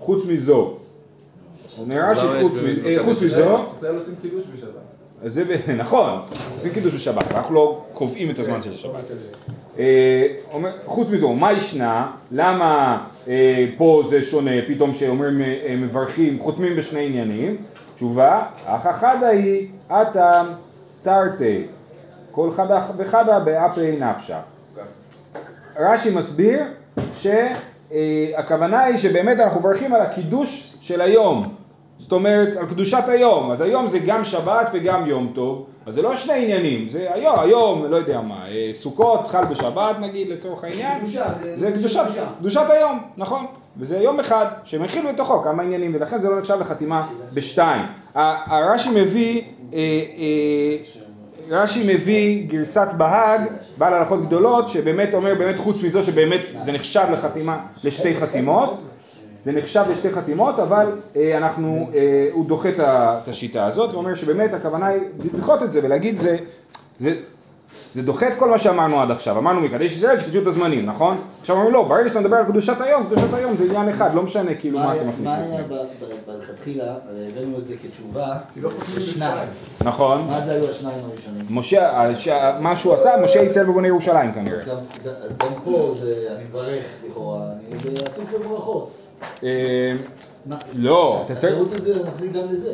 חוץ 0.00 0.24
מזו. 0.24 0.74
אומר 1.78 2.10
רש"י 2.10 2.26
חוץ, 3.04 3.22
מזו, 3.22 3.58
ישראל 3.76 3.96
עושים 3.96 4.14
קידוש 4.22 4.44
בשבת. 4.54 4.70
אז 5.22 5.34
זה 5.34 5.44
נכון, 5.82 6.20
עושים 6.54 6.72
קידוש 6.72 6.94
בשבת, 6.94 7.32
אנחנו 7.32 7.54
לא 7.54 7.84
קובעים 7.92 8.30
את 8.30 8.38
הזמן 8.38 8.62
של 8.62 8.72
השבת. 8.72 9.10
אה, 9.78 10.26
חוץ 10.86 11.10
מזו, 11.10 11.32
מה 11.32 11.52
ישנה? 11.52 12.12
למה 12.32 13.04
אה, 13.28 13.66
פה 13.76 14.02
זה 14.08 14.22
שונה, 14.22 14.50
פתאום 14.68 14.92
שאומרים 14.92 15.40
אה, 15.40 15.76
מברכים, 15.78 16.38
חותמים 16.40 16.76
בשני 16.76 17.06
עניינים? 17.06 17.56
תשובה, 17.94 18.42
אך 18.64 18.86
אחדה 18.86 19.28
היא 19.28 19.68
אטם 19.88 20.46
תרתי, 21.02 21.64
כל 22.30 22.50
חדה 22.50 22.86
וחדה 22.96 23.40
באפי 23.40 23.96
נפשה. 24.00 24.40
רש"י 25.76 26.10
מסביר 26.14 26.62
שהכוונה 27.92 28.80
היא 28.84 28.96
שבאמת 28.96 29.40
אנחנו 29.40 29.60
מברכים 29.60 29.94
על 29.94 30.00
הקידוש 30.00 30.74
של 30.80 31.00
היום. 31.00 31.54
זאת 31.98 32.12
אומרת, 32.12 32.56
על 32.56 32.66
קדושת 32.66 33.04
היום. 33.08 33.50
אז 33.50 33.60
היום 33.60 33.88
זה 33.88 33.98
גם 33.98 34.24
שבת 34.24 34.70
וגם 34.72 35.06
יום 35.06 35.32
טוב. 35.34 35.66
אז 35.86 35.94
זה 35.94 36.02
לא 36.02 36.14
שני 36.14 36.42
עניינים, 36.44 36.88
זה 36.88 37.06
היום, 37.14 37.38
היום, 37.38 37.84
לא 37.90 37.96
יודע 37.96 38.20
מה, 38.20 38.46
אה, 38.48 38.70
סוכות 38.72 39.28
חל 39.28 39.44
בשבת 39.44 39.96
נגיד 40.00 40.28
לצורך 40.28 40.64
העניין. 40.64 40.98
קדושה, 41.00 41.24
זה- 41.42 41.58
זה 41.58 41.72
קדושת, 41.72 42.00
קדושה. 42.04 42.26
קדושת 42.38 42.70
היום, 42.70 43.00
נכון. 43.16 43.46
וזה 43.76 43.98
יום 43.98 44.20
אחד 44.20 44.46
שמכיל 44.64 45.12
בתוכו 45.12 45.42
כמה 45.42 45.62
עניינים, 45.62 45.92
ולכן 45.94 46.20
זה 46.20 46.28
לא 46.28 46.38
נחשב 46.38 46.60
לחתימה 46.60 47.06
בשתיים. 47.34 47.82
הרש"י 48.14 48.90
מביא, 49.02 49.42
אה, 49.74 49.78
אה, 49.78 50.76
רש"י 51.50 51.94
מביא 51.94 52.46
גרסת 52.48 52.88
בהאג, 52.96 53.40
בעל 53.78 53.94
הלכות 53.94 54.26
גדולות, 54.26 54.68
שבאמת 54.68 55.14
אומר, 55.14 55.34
באמת 55.34 55.56
חוץ 55.56 55.82
מזו 55.82 56.02
שבאמת 56.02 56.40
זה 56.64 56.72
נחשב 56.72 57.06
לחתימה, 57.12 57.58
לשתי 57.84 58.16
חתימות, 58.16 58.80
זה 59.44 59.52
נחשב 59.52 59.84
לשתי 59.90 60.10
חתימות, 60.10 60.58
אבל 60.58 60.92
אה, 61.16 61.36
אנחנו, 61.36 61.90
אה, 61.94 62.28
הוא 62.32 62.46
דוחה 62.46 62.68
את 62.68 63.28
השיטה 63.28 63.66
הזאת, 63.66 63.94
ואומר 63.94 64.14
שבאמת 64.14 64.54
הכוונה 64.54 64.86
היא 64.86 65.00
לדחות 65.34 65.62
את 65.62 65.70
זה 65.70 65.80
ולהגיד 65.82 66.18
זה, 66.18 66.36
זה, 66.98 67.14
זה 67.94 68.02
דוחה 68.02 68.28
את 68.28 68.34
כל 68.34 68.50
מה 68.50 68.58
שאמרנו 68.58 69.00
עד 69.00 69.10
עכשיו, 69.10 69.38
אמרנו 69.38 69.60
מקדש 69.60 69.84
ישראל 69.96 70.18
שקידשו 70.18 70.42
את 70.42 70.46
הזמנים, 70.46 70.86
נכון? 70.86 71.16
עכשיו 71.40 71.56
אומרים 71.56 71.72
לא, 71.74 71.82
ברגע 71.82 72.08
שאתה 72.08 72.20
מדבר 72.20 72.36
על 72.36 72.44
קדושת 72.44 72.80
היום, 72.80 73.04
קדושת 73.06 73.34
היום 73.34 73.56
זה 73.56 73.64
עניין 73.64 73.88
אחד, 73.88 74.14
לא 74.14 74.22
משנה 74.22 74.54
כאילו 74.54 74.78
מה 74.78 74.94
אתה 74.96 75.04
מכניס 75.04 75.24
מה 75.24 75.34
היה 75.36 75.44
בפנים. 75.44 75.68
ב- 75.68 75.74
ב- 75.74 76.36
מלכתחילה, 76.38 76.84
הרי 76.84 77.28
הבאנו 77.36 77.58
את 77.58 77.66
זה 77.66 77.74
כתשובה, 77.82 78.26
כי 78.54 78.60
לא 78.60 78.70
שניים. 79.00 79.48
נכון? 79.84 80.26
מה 80.30 80.40
זה 80.40 80.52
היו 80.52 80.70
השניים 80.70 80.98
הראשונים? 81.10 81.42
משה, 81.50 82.10
מה 82.60 82.76
שהוא 82.76 82.94
עשה, 82.94 83.10
משה 83.24 83.42
ישראל 83.42 83.70
ובונה 83.70 83.86
ירושלים 83.88 84.32
כנראה. 84.32 84.60
אז 84.60 84.68
גם- 85.38 85.48
פה 85.64 85.94
זה, 86.00 86.14
אני 86.36 86.44
מברך 86.50 86.84
לכאורה, 87.10 87.42
אני 87.72 87.94
עסוק 88.06 88.24
בברכות. 88.40 88.90
מה- 90.46 90.56
לא, 90.74 91.22
אתה 91.26 91.34
צריך... 91.34 91.52
התירוץ 91.52 91.72
הזה 91.72 91.94
מחזיק 92.08 92.32
גם 92.32 92.42
לזה. 92.50 92.72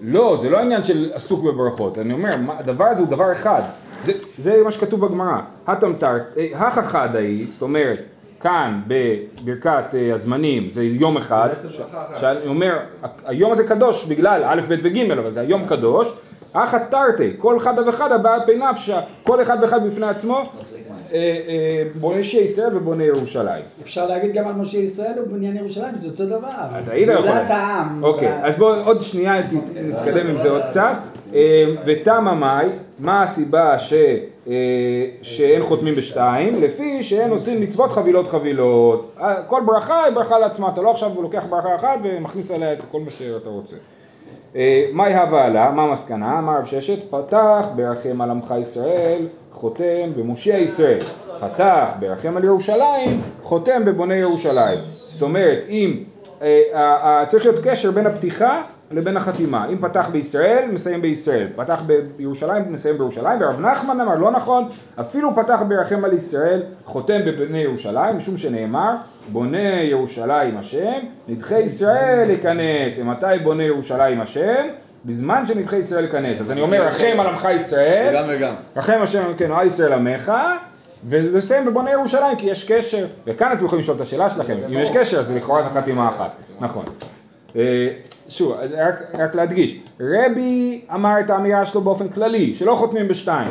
לא, 0.00 0.38
זה 0.40 0.50
לא 0.50 0.58
עניין 0.60 0.84
של 0.84 1.10
עסוק 1.14 1.44
בברכות, 1.44 1.98
אני 1.98 2.12
אומר, 2.12 2.34
הדבר 2.58 2.84
הזה 2.84 3.00
הוא 3.00 3.08
דבר 3.08 3.32
אחד, 3.32 3.62
זה, 4.04 4.12
זה 4.38 4.62
מה 4.64 4.70
שכתוב 4.70 5.06
בגמרא, 5.06 5.40
התמתרת, 5.66 6.36
הכא 6.54 6.82
חדא 6.82 7.18
היא, 7.18 7.46
זאת 7.50 7.62
אומרת, 7.62 8.02
כאן 8.40 8.80
בברכת 8.86 9.94
אה, 9.94 10.14
הזמנים 10.14 10.70
זה 10.70 10.84
יום 10.84 11.16
אחד. 11.16 11.48
שאני 12.16 12.46
אומר, 12.46 12.78
היום 13.26 13.52
הזה 13.52 13.64
קדוש 13.64 14.06
בגלל 14.06 14.42
א', 14.46 14.60
ב' 14.68 14.76
וג', 14.82 15.10
אבל 15.10 15.30
זה 15.30 15.40
היום 15.40 15.66
קדוש, 15.66 16.12
אחא 16.52 16.78
תרתי, 16.90 17.32
כל 17.38 17.58
חדה 17.60 17.88
וחדה 17.88 18.18
בעד 18.18 18.42
פי 18.46 18.58
נפשה, 18.58 19.00
כל 19.22 19.42
אחד 19.42 19.56
ואחד 19.62 19.86
בפני 19.86 20.06
עצמו, 20.06 20.42
אה, 21.12 21.18
אה, 21.18 21.82
בונה 21.94 22.22
שיעי 22.22 22.44
ישראל 22.44 22.76
ובונה 22.76 23.04
ירושלים. 23.04 23.64
אפשר 23.82 24.06
להגיד 24.06 24.34
גם 24.34 24.48
על 24.48 24.54
משה 24.54 24.78
ישראל 24.78 25.12
ובניין 25.22 25.56
ירושלים, 25.56 25.94
זה 25.96 26.08
אותו 26.08 26.26
דבר. 26.26 26.48
אתה 26.84 26.92
היית 26.92 27.08
יכול. 27.08 27.22
גדולת 27.22 27.50
העם. 27.50 28.04
אוקיי, 28.04 28.38
אז 28.42 28.56
בואו 28.56 28.80
עוד 28.84 29.02
שנייה 29.02 29.42
נתקדם 29.74 30.26
עם 30.26 30.38
זה 30.38 30.50
עוד 30.50 30.62
קצת. 30.70 30.96
אה, 31.34 31.64
ותמה 31.86 32.34
מאי, 32.34 32.68
מה 32.98 33.22
הסיבה 33.22 33.78
ש, 33.78 33.92
אה, 34.48 34.54
שאין 35.22 35.62
חותמים 35.62 35.94
בשתיים? 35.94 36.62
לפי 36.62 37.02
שאין 37.02 37.30
עושים 37.30 37.60
מצוות 37.60 37.92
חבילות 37.92 38.28
חבילות. 38.28 39.12
אה, 39.20 39.42
כל 39.42 39.62
ברכה 39.66 40.04
היא 40.04 40.14
ברכה 40.14 40.38
לעצמה, 40.38 40.68
אתה 40.68 40.80
לא 40.82 40.90
עכשיו 40.90 41.22
לוקח 41.22 41.44
ברכה 41.48 41.74
אחת 41.74 41.98
ומכניס 42.02 42.50
עליה 42.50 42.72
את 42.72 42.78
כל 42.90 43.00
מה 43.00 43.10
שאתה 43.10 43.48
רוצה. 43.48 43.76
אה, 44.56 44.86
מאי 44.92 45.14
הווה 45.14 45.48
לה, 45.48 45.70
מה 45.70 45.82
המסקנה? 45.82 46.38
אמר 46.38 46.58
רב 46.58 46.66
ששת, 46.66 47.10
פתח 47.10 47.66
ברחם 47.76 48.20
על 48.20 48.30
עמך 48.30 48.54
ישראל, 48.60 49.26
חותם 49.52 50.12
במושיע 50.16 50.58
ישראל. 50.58 51.00
פתח 51.40 51.86
ברחם 52.00 52.36
על 52.36 52.44
ירושלים, 52.44 53.22
חותם 53.42 53.84
בבוני 53.84 54.14
ירושלים. 54.14 54.78
זאת 55.06 55.22
אומרת, 55.22 55.58
אם 55.68 55.96
צריך 57.26 57.44
להיות 57.44 57.60
קשר 57.62 57.90
בין 57.90 58.06
הפתיחה 58.06 58.62
לבין 58.90 59.16
החתימה. 59.16 59.66
אם 59.66 59.78
פתח 59.78 60.08
בישראל, 60.12 60.68
מסיים 60.72 61.02
בישראל. 61.02 61.46
פתח 61.56 61.82
בירושלים, 62.16 62.72
מסיים 62.72 62.98
בירושלים. 62.98 63.38
ורב 63.40 63.60
נחמן 63.60 64.00
אמר, 64.00 64.14
לא 64.14 64.30
נכון, 64.30 64.68
אפילו 65.00 65.36
פתח 65.36 65.60
ברחם 65.68 66.04
על 66.04 66.12
ישראל, 66.12 66.62
חותם 66.84 67.18
בבני 67.26 67.58
ירושלים, 67.58 68.16
משום 68.16 68.36
שנאמר, 68.36 68.94
בונה 69.32 69.82
ירושלים 69.82 70.56
השם, 70.56 70.98
נדחי 71.28 71.58
ישראל 71.58 72.24
להיכנס. 72.26 72.98
ומתי 72.98 73.26
בונה 73.42 73.62
ירושלים 73.64 74.20
השם? 74.20 74.66
בזמן 75.04 75.46
שנדחי 75.46 75.76
ישראל 75.76 76.00
להיכנס. 76.00 76.40
אז 76.40 76.50
אני 76.50 76.60
אומר, 76.60 76.86
רחם 76.86 77.20
על 77.20 77.26
עמך 77.26 77.48
ישראל. 77.54 78.14
גם 78.14 78.24
וגם. 78.28 78.54
רחם 78.76 78.98
השם 79.02 79.22
כן, 79.36 79.50
ישראל 79.64 79.92
עמך, 79.92 80.32
ולסיים 81.04 81.66
בבונה 81.66 81.90
ירושלים, 81.90 82.36
כי 82.36 82.46
יש 82.46 82.64
קשר, 82.64 83.06
וכאן 83.26 83.52
אתם 83.52 83.64
יכולים 83.64 83.82
לשאול 83.82 83.96
את 83.96 84.00
השאלה 84.00 84.30
שלכם, 84.30 84.54
אם 84.68 84.72
יש 84.72 84.90
קשר 84.94 85.20
אז 85.20 85.32
לכאורה 85.32 85.62
זו 85.62 85.70
חתימה 85.70 86.08
אחת, 86.08 86.30
נכון. 86.60 86.84
שוב, 88.30 88.56
אז 88.60 88.72
רק, 88.78 89.02
רק 89.18 89.34
להדגיש, 89.34 89.80
רבי 90.00 90.80
אמר 90.94 91.20
את 91.20 91.30
האמירה 91.30 91.66
שלו 91.66 91.80
באופן 91.80 92.08
כללי, 92.08 92.54
שלא 92.54 92.74
חותמים 92.74 93.08
בשתיים. 93.08 93.50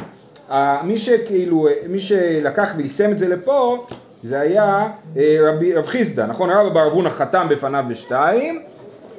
מי 0.84 0.98
שכאילו, 0.98 1.68
מי 1.90 2.00
שלקח 2.00 2.70
ויישם 2.78 3.12
את 3.12 3.18
זה 3.18 3.28
לפה, 3.28 3.86
זה 4.24 4.40
היה 4.40 4.88
אה, 5.18 5.38
רבי, 5.42 5.74
רב 5.74 5.86
חיסדא, 5.86 6.26
נכון? 6.26 6.50
רבא 6.50 6.70
בר 6.70 6.88
אבונה 6.88 7.10
חתם 7.10 7.48
בפניו 7.50 7.84
בשתיים, 7.90 8.62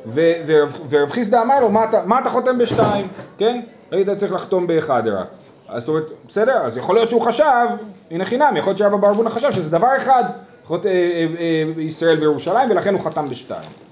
ו- 0.07 0.33
ורב, 0.47 0.81
ורב 0.90 1.11
חיסדא 1.11 1.43
אמר 1.43 1.61
לו, 1.61 1.71
מה 1.71 1.85
אתה, 1.85 2.02
מה 2.05 2.19
אתה 2.19 2.31
חותם 2.31 2.59
בשתיים, 2.59 3.09
כן? 3.38 3.61
היית 3.90 4.11
צריך 4.11 4.33
לחתום 4.33 4.67
באחד 4.67 5.02
רק. 5.07 5.26
אז 5.69 5.83
זאת 5.83 5.88
אומרת, 5.88 6.11
בסדר, 6.29 6.57
אז 6.67 6.79
יכול 6.79 6.95
להיות 6.95 7.11
שהוא 7.11 7.23
חשב, 7.23 7.67
הנה 8.11 8.25
חינם, 8.25 8.55
יכול 8.57 8.71
להיות 8.71 8.79
שרבא 8.79 8.97
בר 8.97 9.11
אבונה 9.11 9.31
חשב 9.31 9.52
שזה 9.52 9.71
דבר 9.71 9.97
אחד, 9.97 10.25
חוט, 10.64 10.87
אה, 10.87 10.90
אה, 10.93 11.26
אה, 11.38 11.83
ישראל 11.83 12.21
וירושלים, 12.21 12.71
ולכן 12.71 12.95
הוא 12.95 13.00
חתם 13.00 13.29
בשתיים. 13.29 13.89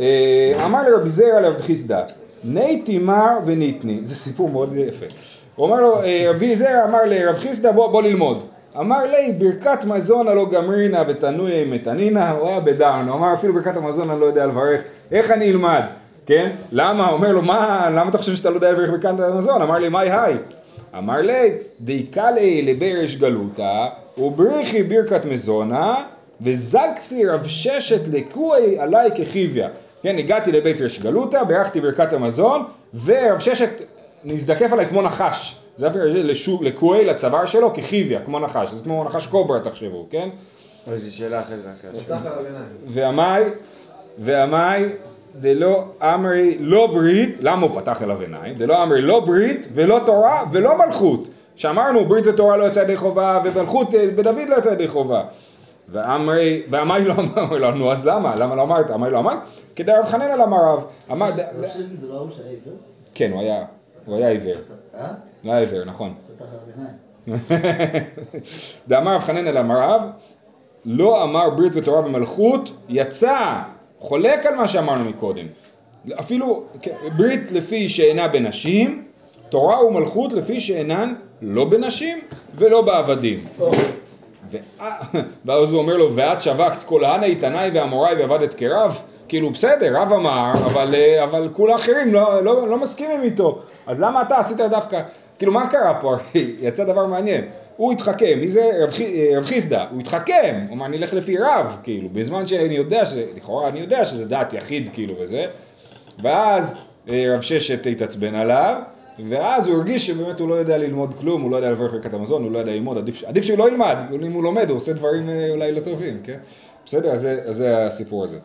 אה, 0.00 0.64
אמר 0.64 0.88
לרבי 0.88 1.08
זרע 1.08 1.40
לרב 1.40 1.60
חיסדא, 1.60 2.02
ניתי 2.44 2.98
מר 2.98 3.38
וניתני, 3.44 4.00
זה 4.04 4.16
סיפור 4.16 4.50
מאוד 4.50 4.76
יפה. 4.76 5.06
הוא 5.56 5.66
אמר 5.66 5.80
לו, 5.80 6.02
אה, 6.02 6.26
רבי 6.30 6.56
זרע 6.56 6.84
אמר 6.88 7.04
לרב 7.06 7.36
חיסדא 7.36 7.70
בוא, 7.70 7.92
בוא 7.92 8.02
ללמוד. 8.02 8.46
אמר 8.80 9.04
לי 9.04 9.32
ברכת 9.38 9.84
מזון 9.84 10.28
הלא 10.28 10.48
גמרינה 10.50 11.02
ותנוי 11.08 11.64
מתנינה, 11.64 12.30
הוא 12.30 12.48
היה 12.48 12.60
בדאון, 12.60 13.08
הוא 13.08 13.16
אמר 13.16 13.34
אפילו 13.34 13.54
ברכת 13.54 13.76
המזון 13.76 14.10
אני 14.10 14.20
לא 14.20 14.26
יודע 14.26 14.46
לברך, 14.46 14.82
איך 15.12 15.30
אני 15.30 15.50
אלמד, 15.50 15.82
כן? 16.26 16.50
למה? 16.72 17.08
אומר 17.08 17.32
לו, 17.32 17.42
מה, 17.42 17.90
למה 17.90 18.10
אתה 18.10 18.18
חושב 18.18 18.34
שאתה 18.34 18.50
לא 18.50 18.54
יודע 18.54 18.72
לברך 18.72 18.90
ברכת 18.90 19.20
המזון? 19.20 19.62
אמר 19.62 19.78
לי, 19.78 19.88
מהי 19.88 20.10
היי? 20.10 20.36
אמר 20.98 21.20
לי, 21.20 21.50
דיקלי 21.80 22.62
לברש 22.62 23.16
גלותא, 23.16 23.86
ובריחי 24.18 24.82
ברכת 24.82 25.24
מזונה, 25.24 25.94
וזגפי 26.42 27.26
רב 27.26 27.46
ששת 27.46 28.08
לקוי 28.12 28.78
עליי 28.78 29.10
כחיביה. 29.16 29.68
כן, 30.02 30.18
הגעתי 30.18 30.52
לבית 30.52 30.80
רש 30.80 30.98
גלותא, 30.98 31.44
בירכתי 31.44 31.80
ברכת 31.80 32.12
המזון, 32.12 32.64
ורב 33.04 33.38
ששת 33.38 33.82
נזדקף 34.24 34.72
עליי 34.72 34.86
כמו 34.86 35.02
נחש. 35.02 35.56
זה 35.76 35.88
לקוי 36.60 37.04
לצוואר 37.04 37.46
שלו 37.46 37.74
כחיביה, 37.74 38.20
כמו 38.20 38.40
נחש. 38.40 38.70
זה 38.70 38.84
כמו 38.84 39.04
נחש 39.04 39.26
קוברה 39.26 39.60
תחשבו, 39.60 40.06
כן? 40.10 40.28
יש 40.94 41.02
לי 41.02 41.10
שאלה 41.10 41.40
אחרי 41.40 41.56
זה. 41.58 41.70
ועמי, 42.86 43.50
ועמי, 44.18 44.86
דלא 45.40 45.84
אמרי 46.02 46.56
לא 46.60 46.86
ברית, 46.86 47.38
למה 47.42 47.62
הוא 47.66 47.80
פתח 47.80 48.02
אליו 48.02 48.20
עיניים? 48.20 48.54
דלא 48.54 48.82
אמרי 48.82 49.02
לא 49.02 49.20
ברית 49.20 49.66
ולא 49.74 50.00
תורה 50.06 50.44
ולא 50.52 50.86
מלכות. 50.86 51.28
שאמרנו 51.56 52.04
ברית 52.04 52.26
ותורה 52.26 52.56
לא 52.56 52.64
יצא 52.64 52.80
ידי 52.80 52.96
חובה 52.96 53.40
ומלכות 53.44 53.94
אה, 53.94 54.08
בדוד 54.16 54.48
לא 54.48 54.56
יצא 54.56 54.68
ידי 54.68 54.88
חובה. 54.88 55.22
ואמרי, 55.88 56.62
ועמי 56.70 57.04
לא 57.04 57.14
אמר 57.20 57.56
לו, 57.56 57.70
נו 57.70 57.92
אז 57.92 58.06
למה? 58.06 58.34
למה 58.36 58.56
לא 58.56 58.62
אמרת? 58.62 58.90
אמר 58.90 59.08
לא 59.08 59.18
אמר? 59.18 59.34
כדי 59.76 59.92
רב 59.92 60.06
חנן 60.06 60.30
על 60.30 60.40
אמר 60.40 60.64
רב. 60.66 60.84
אמר? 61.10 61.30
כן, 63.14 63.30
הוא 63.32 63.40
היה, 63.40 63.64
הוא 64.04 64.16
היה 64.16 64.28
עיוור. 64.28 64.54
אה? 64.94 65.06
הוא 65.42 65.52
היה 65.52 65.58
עיוור, 65.58 65.84
נכון. 65.84 66.14
דאמר 68.88 69.14
רב 69.16 69.22
חנן 69.22 69.46
אל 69.46 69.58
אמריו, 69.58 70.00
לא 70.84 71.24
אמר 71.24 71.50
ברית 71.50 71.72
ותורה 71.74 72.06
ומלכות, 72.06 72.70
יצא, 72.88 73.60
חולק 73.98 74.46
על 74.46 74.54
מה 74.54 74.68
שאמרנו 74.68 75.04
מקודם. 75.04 75.46
אפילו 76.20 76.64
כן, 76.82 76.94
ברית 77.16 77.52
לפי 77.52 77.88
שאינה 77.88 78.28
בנשים, 78.28 79.04
תורה 79.48 79.84
ומלכות 79.84 80.32
לפי 80.32 80.60
שאינן 80.60 81.14
לא 81.42 81.64
בנשים 81.64 82.18
ולא 82.54 82.82
בעבדים. 82.82 83.44
ואז 85.44 85.72
הוא 85.72 85.80
אומר 85.80 85.96
לו, 85.96 86.14
ואת 86.14 86.42
שווקת 86.42 86.82
כל 86.82 87.04
הנה 87.04 87.26
איתנאי 87.26 87.70
ואמוראי 87.72 88.14
ועבדת 88.14 88.54
כרב? 88.54 89.02
כאילו 89.28 89.50
בסדר, 89.50 89.96
רב 90.00 90.12
אמר, 90.12 90.52
אבל, 90.66 90.94
אה, 90.94 91.24
אבל 91.24 91.48
כול 91.52 91.70
האחרים 91.70 92.14
לא, 92.14 92.44
לא, 92.44 92.68
לא 92.68 92.78
מסכימים 92.78 93.22
איתו. 93.22 93.62
אז 93.86 94.00
למה 94.00 94.22
אתה 94.22 94.38
עשית 94.38 94.56
דווקא, 94.56 95.02
כאילו 95.38 95.52
מה 95.52 95.66
קרה 95.66 95.94
פה? 96.00 96.16
יצא 96.60 96.84
דבר 96.84 97.06
מעניין. 97.06 97.44
הוא 97.76 97.92
התחכם, 97.92 98.38
מי 98.40 98.48
זה? 98.48 98.70
רב, 98.82 98.90
אה, 99.00 99.38
רב 99.38 99.44
חיסדא, 99.44 99.84
הוא 99.90 100.00
התחכם, 100.00 100.66
הוא 100.68 100.76
אמר 100.76 100.86
אני 100.86 100.96
אלך 100.96 101.14
לפי 101.14 101.38
רב, 101.38 101.76
כאילו, 101.82 102.08
בזמן 102.08 102.46
שאני 102.46 102.74
יודע, 102.74 103.06
שזה, 103.06 103.24
לכאורה 103.36 103.68
אני 103.68 103.80
יודע 103.80 104.04
שזה 104.04 104.24
דעת 104.24 104.52
יחיד, 104.52 104.88
כאילו, 104.92 105.14
וזה. 105.20 105.44
ואז 106.22 106.74
אה, 107.08 107.34
רב 107.34 107.40
ששת 107.40 107.86
התעצבן 107.86 108.34
עליו, 108.34 108.76
ואז 109.18 109.68
הוא 109.68 109.76
הרגיש 109.76 110.06
שבאמת 110.06 110.40
הוא 110.40 110.48
לא 110.48 110.54
יודע 110.54 110.78
ללמוד 110.78 111.14
כלום, 111.14 111.42
הוא 111.42 111.50
לא 111.50 111.56
יודע 111.56 111.70
לברך 111.70 111.92
ברכת 111.92 112.14
המזון, 112.14 112.42
הוא 112.42 112.52
לא 112.52 112.58
יודע 112.58 112.72
ללמוד, 112.72 112.98
עדיף, 112.98 113.24
עדיף 113.24 113.44
שהוא 113.44 113.58
לא 113.58 113.68
ילמד, 113.68 113.96
אם 114.26 114.32
הוא 114.32 114.42
לומד 114.42 114.68
הוא 114.68 114.76
עושה 114.76 114.92
דברים 114.92 115.28
אה, 115.28 115.50
אולי 115.50 115.72
לא 115.72 115.80
טובים, 115.80 116.20
כן? 116.24 116.38
בסדר, 116.86 117.10
אז 117.10 117.20
זה, 117.20 117.40
זה 117.48 117.86
הסיפור 117.86 118.24
הזה. 118.24 118.38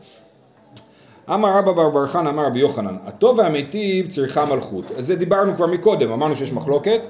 אמר 1.30 1.58
רבא 1.58 1.72
בר 1.72 1.90
בר 1.90 2.08
חנא 2.08 2.30
אמר 2.30 2.46
רבי 2.46 2.60
יוחנן, 2.60 2.96
הטוב 3.06 3.40
והמיטיב 3.40 4.08
צריכה 4.08 4.46
מלכות. 4.46 4.86
אז 4.98 5.08
זה 5.08 5.16
דיברנו 5.16 5.56
כבר 5.56 5.68
מקודם, 5.68 6.12
אמרנו 6.12 6.36
שיש 6.36 6.52
מחלוקת. 6.52 7.02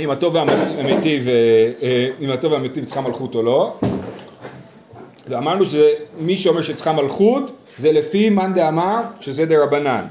אם 0.00 0.10
הטוב 0.10 0.34
והמיטיב, 0.34 1.28
אה, 1.28 1.32
אה, 1.82 2.08
אם 2.20 2.30
הטוב 2.30 2.52
והמיטיב 2.52 2.84
צריכה 2.84 3.00
מלכות 3.00 3.34
או 3.34 3.42
לא. 3.42 3.72
ואמרנו 5.28 5.64
שמי 5.64 6.36
שאומר 6.36 6.62
שצריכה 6.62 6.92
מלכות 6.92 7.52
זה 7.78 7.92
לפי 7.92 8.30
מאן 8.30 8.54
דאמר 8.54 9.00
שזה 9.20 9.46
דרבנן. 9.46 10.04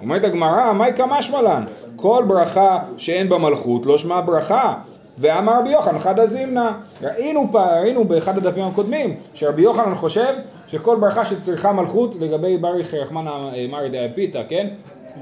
אומרת 0.00 0.24
הגמרא, 0.24 0.72
מהי 0.72 0.92
כמשמע 0.92 1.42
לן? 1.42 1.64
כל 1.96 2.24
ברכה 2.26 2.78
שאין 2.96 3.28
בה 3.28 3.38
מלכות 3.38 3.86
לא 3.86 3.98
שמע 3.98 4.20
ברכה. 4.20 4.74
ואמר 5.20 5.60
רבי 5.60 5.70
יוחנן 5.70 5.98
חדא 5.98 6.26
זימנה. 6.26 6.72
ראינו, 7.02 7.48
פ- 7.52 7.56
ראינו 7.56 8.04
באחד 8.04 8.36
הדפים 8.38 8.64
הקודמים 8.64 9.16
שרבי 9.34 9.62
יוחנן 9.62 9.94
חושב 9.94 10.34
שכל 10.68 10.96
ברכה 10.96 11.24
שצריכה 11.24 11.72
מלכות 11.72 12.14
לגבי 12.20 12.56
בריך 12.58 12.94
רחמנא 12.94 13.30
מרי 13.70 13.88
דאי 13.88 14.08
פיתא, 14.14 14.42
כן? 14.48 14.66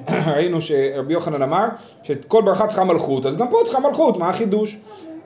ראינו 0.34 0.60
שרבי 0.60 1.12
יוחנן 1.12 1.42
אמר 1.42 1.64
שכל 2.02 2.42
ברכה 2.42 2.66
צריכה 2.66 2.84
מלכות, 2.84 3.26
אז 3.26 3.36
גם 3.36 3.48
פה 3.48 3.58
צריכה 3.64 3.80
מלכות, 3.80 4.16
מה 4.16 4.28
החידוש? 4.28 4.76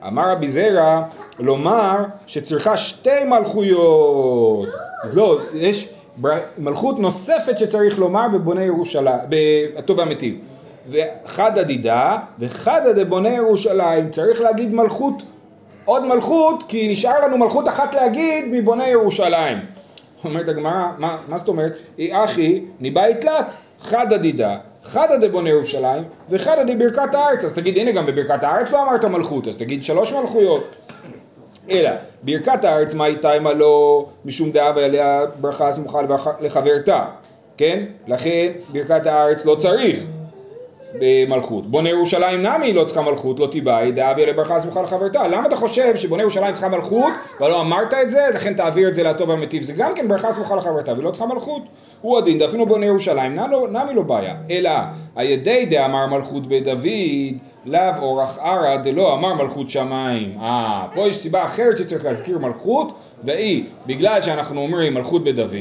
אמר 0.07 0.31
רבי 0.31 0.47
זרע, 0.47 1.01
לומר 1.39 1.95
שצריכה 2.27 2.77
שתי 2.77 3.23
מלכויות. 3.25 4.67
אז 5.03 5.17
לא, 5.17 5.37
יש 5.53 5.89
מלכות 6.57 6.99
נוספת 6.99 7.59
שצריך 7.59 7.99
לומר 7.99 8.27
בבוני 8.33 8.63
ירושלים, 8.63 9.19
בטוב 9.75 9.97
והמיטיב. 9.97 10.37
וחד 10.89 11.57
הדידה 11.57 12.17
וחד 12.39 12.81
דבוני 12.95 13.29
ירושלים, 13.29 14.09
צריך 14.09 14.41
להגיד 14.41 14.73
מלכות, 14.73 15.23
עוד 15.85 16.05
מלכות, 16.05 16.63
כי 16.67 16.91
נשאר 16.91 17.25
לנו 17.25 17.37
מלכות 17.37 17.67
אחת 17.67 17.95
להגיד 17.95 18.45
מבוני 18.51 18.87
ירושלים. 18.87 19.57
אומרת 20.23 20.49
הגמרא, 20.49 20.87
מה, 20.97 21.17
מה 21.27 21.37
זאת 21.37 21.47
אומרת? 21.47 21.77
אי 21.99 22.23
אחי 22.23 22.61
ניבאי 22.79 23.13
תלת, 23.21 23.45
חד 23.81 24.13
הדידה, 24.13 24.57
חדא 24.83 25.17
דבוני 25.17 25.49
ירושלים 25.49 26.03
וחדא 26.29 26.63
דברכת 26.63 27.15
הארץ. 27.15 27.45
אז 27.45 27.53
תגיד, 27.53 27.77
הנה 27.77 27.91
גם 27.91 28.05
בברכת 28.05 28.43
הארץ 28.43 28.71
לא 28.71 28.83
אמרת 28.83 29.05
מלכות, 29.05 29.47
אז 29.47 29.57
תגיד 29.57 29.83
שלוש 29.83 30.13
מלכויות. 30.13 30.63
אלא, 31.69 31.89
ברכת 32.23 32.63
הארץ 32.65 32.93
מה 32.93 33.05
איתה 33.05 33.37
אם 33.37 33.47
הלא 33.47 34.05
משום 34.25 34.51
דעה 34.51 34.71
ועליה 34.75 35.21
ברכה 35.41 35.71
סמוכה 35.71 35.99
לחברתה, 36.41 37.05
כן? 37.57 37.83
לכן 38.07 38.51
ברכת 38.69 39.05
הארץ 39.05 39.45
לא 39.45 39.55
צריך 39.55 39.99
במלכות. 40.99 41.71
בונה 41.71 41.89
ירושלים 41.89 42.41
נמי 42.41 42.73
לא 42.73 42.83
צריכה 42.83 43.01
מלכות, 43.01 43.39
לא 43.39 43.47
תיבאי, 43.47 43.91
דאביה 43.91 44.25
לברכה 44.25 44.59
סמוכה 44.59 44.81
לחברתה. 44.81 45.27
למה 45.27 45.45
אתה 45.47 45.55
חושב 45.55 45.95
שבונה 45.95 46.21
ירושלים 46.21 46.53
צריכה 46.53 46.69
מלכות, 46.69 47.13
ולא 47.39 47.61
אמרת 47.61 47.93
את 47.93 48.11
זה, 48.11 48.21
לכן 48.33 48.53
תעביר 48.53 48.87
את 48.87 48.95
זה 48.95 49.03
לטוב 49.03 49.29
והמיטיב. 49.29 49.63
זה 49.63 49.73
גם 49.77 49.91
כן 49.95 50.07
ברכה 50.07 50.31
סמוכה 50.31 50.55
לחברתה, 50.55 50.91
והיא 50.93 51.03
לא 51.03 51.11
צריכה 51.11 51.25
מלכות. 51.27 51.61
הוא 52.01 52.17
הדין, 52.17 52.39
דאפינו 52.39 52.65
בונה 52.65 52.85
ירושלים, 52.85 53.35
נמי 53.35 53.51
לא- 53.51 53.95
לא 53.95 54.01
בעיה. 54.01 54.35
אלא, 54.49 54.71
הידי 55.15 55.65
דאמר 55.65 56.07
מלכות 56.07 56.47
בדוד, 56.47 56.85
לאו 57.65 57.97
אורח 58.01 58.37
ערא 58.39 58.77
דלא 58.77 59.13
אמר 59.13 59.33
מלכות 59.33 59.69
שמיים. 59.69 60.37
אה, 60.37 60.87
פה 60.93 61.07
יש 61.07 61.15
סיבה 61.15 61.45
אחרת 61.45 61.77
שצריך 61.77 62.05
להזכיר 62.05 62.39
מלכות, 62.39 62.93
והיא, 63.23 63.63
בגלל 63.85 64.21
שאנחנו 64.21 64.61
אומרים 64.61 64.93
מלכות 64.93 65.23
בדוד, 65.23 65.51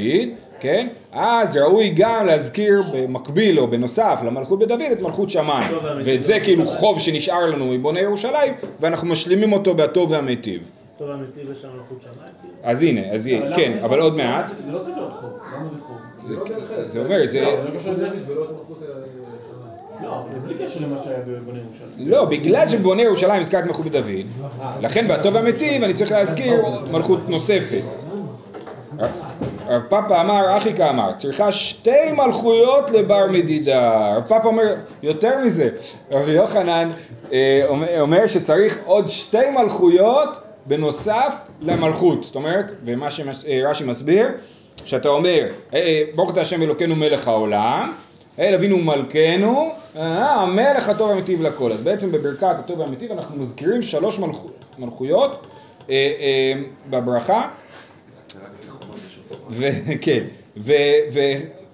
כן? 0.60 0.86
אז 1.12 1.56
ראוי 1.56 1.92
גם 1.96 2.26
להזכיר 2.26 2.82
במקביל 2.92 3.58
או 3.60 3.66
בנוסף 3.66 4.20
למלכות 4.24 4.58
בדוד 4.58 4.80
את 4.92 5.00
מלכות 5.00 5.30
שמיים. 5.30 5.72
ואת 6.04 6.24
זה 6.24 6.40
כאילו 6.40 6.66
חוב 6.66 6.98
שנשאר 6.98 7.46
לנו 7.46 7.66
מבוני 7.66 8.00
ירושלים, 8.00 8.52
ואנחנו 8.80 9.06
משלימים 9.08 9.52
אותו 9.52 9.74
בטוב 9.74 10.10
והמיטיב. 10.10 10.70
טוב 10.98 11.08
יש 11.52 11.64
לנו 11.64 11.74
מלכות 11.74 11.98
שמיים? 12.02 12.32
כאילו? 12.40 12.54
אז 12.62 12.82
הנה, 12.82 13.00
אז 13.12 13.26
יהיה, 13.26 13.54
כן, 13.54 13.78
אבל 13.84 14.00
עוד 14.00 14.16
מעט. 14.16 14.52
זה 14.66 14.72
לא 14.72 14.78
צריך 14.78 14.96
להיות 14.96 15.12
חוב, 15.12 15.30
למה 15.54 15.64
זה 15.64 15.76
חוב? 15.80 15.96
זה 16.26 16.34
לא 16.34 16.44
ארץ. 16.74 16.90
זה 16.90 17.04
אומר, 17.04 17.26
זה... 17.26 17.44
לא, 20.02 20.24
את 20.40 20.46
אה, 20.46 20.52
ירושלים. 21.46 22.10
לא, 22.10 22.24
בגלל 22.24 22.68
שבבוני 22.68 23.02
ירושלים 23.02 23.40
הזכרת 23.40 23.64
מלכות 23.64 23.86
בדוד, 23.86 24.26
לכן 24.80 25.08
בטוב 25.08 25.34
והמיטיב 25.34 25.82
אני 25.82 25.94
צריך 25.94 26.12
להזכיר 26.12 26.62
מלכות 26.90 27.28
נוספת. 27.28 27.82
הרב 29.66 29.82
פאפה 29.88 30.20
אמר, 30.20 30.56
אחיקה 30.56 30.90
אמר, 30.90 31.12
צריכה 31.16 31.52
שתי 31.52 32.12
מלכויות 32.16 32.90
לבר 32.90 33.26
מדידה. 33.30 34.10
הרב 34.12 34.22
פאפה 34.28 34.48
אומר, 34.48 34.74
יותר 35.02 35.38
מזה, 35.44 35.68
רבי 36.10 36.30
יוחנן 36.32 36.90
אה, 37.32 37.64
אומר- 37.98 38.26
שצריך 38.26 38.78
עוד 38.84 39.08
שתי 39.08 39.50
מלכויות 39.50 40.36
בנוסף 40.66 41.48
למלכות. 41.60 42.24
זאת 42.24 42.34
אומרת, 42.34 42.72
ומה 42.84 43.10
שרש"י 43.10 43.84
מסביר, 43.84 44.28
שאתה 44.84 45.08
אומר, 45.08 45.46
אה, 45.74 45.78
אה, 45.78 46.02
ברוך 46.14 46.30
אתה 46.30 46.40
השם 46.40 46.62
אלוקינו 46.62 46.96
מלך 46.96 47.28
העולם, 47.28 47.92
אל 48.40 48.54
אבינו 48.54 48.78
מלכנו, 48.78 49.70
אה, 49.96 50.34
המלך 50.34 50.88
הטוב 50.88 51.10
והמיטיב 51.10 51.42
לכל. 51.42 51.72
אז 51.72 51.80
בעצם 51.80 52.12
בברכת 52.12 52.56
הטוב 52.58 52.80
והמיטיב 52.80 53.12
אנחנו 53.12 53.36
מזכירים 53.36 53.82
שלוש 53.82 54.18
מלכו, 54.18 54.48
מלכויות 54.78 55.46
אה, 55.90 55.94
אה, 55.94 56.62
בברכה. 56.90 57.48
וכן, 59.50 60.22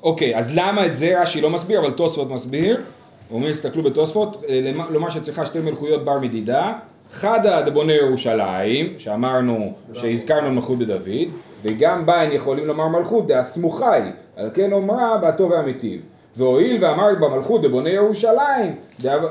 ואוקיי, 0.02 0.36
אז 0.36 0.50
למה 0.54 0.86
את 0.86 0.96
זה 0.96 1.20
רש"י 1.20 1.40
לא 1.40 1.50
מסביר, 1.50 1.80
אבל 1.80 1.90
תוספות 1.90 2.30
מסביר. 2.30 2.80
הוא 3.28 3.38
אומר, 3.38 3.48
הסתכלו 3.48 3.82
בתוספות, 3.82 4.44
אה, 4.48 4.72
לומר 4.90 5.10
שצריכה 5.10 5.46
שתי 5.46 5.58
מלכויות 5.58 6.04
בר 6.04 6.18
מדידה. 6.18 6.72
חדא 7.12 7.60
דבונה 7.60 7.92
ירושלים, 7.92 8.94
שאמרנו 8.98 9.72
שהזכרנו 9.92 10.50
מלכות 10.50 10.78
בדוד, 10.78 11.28
וגם 11.62 12.06
בהן 12.06 12.32
יכולים 12.32 12.66
לומר 12.66 12.88
מלכות 12.88 13.26
דהסמוכה 13.26 13.92
היא, 13.92 14.12
על 14.36 14.50
כן 14.54 14.72
אומרה 14.72 15.18
בהטוב 15.18 15.50
והמיטיב. 15.50 16.00
והואיל 16.36 16.84
ואמרת 16.84 17.20
במלכות 17.20 17.62
דבונה 17.62 17.90
ירושלים, 17.90 18.74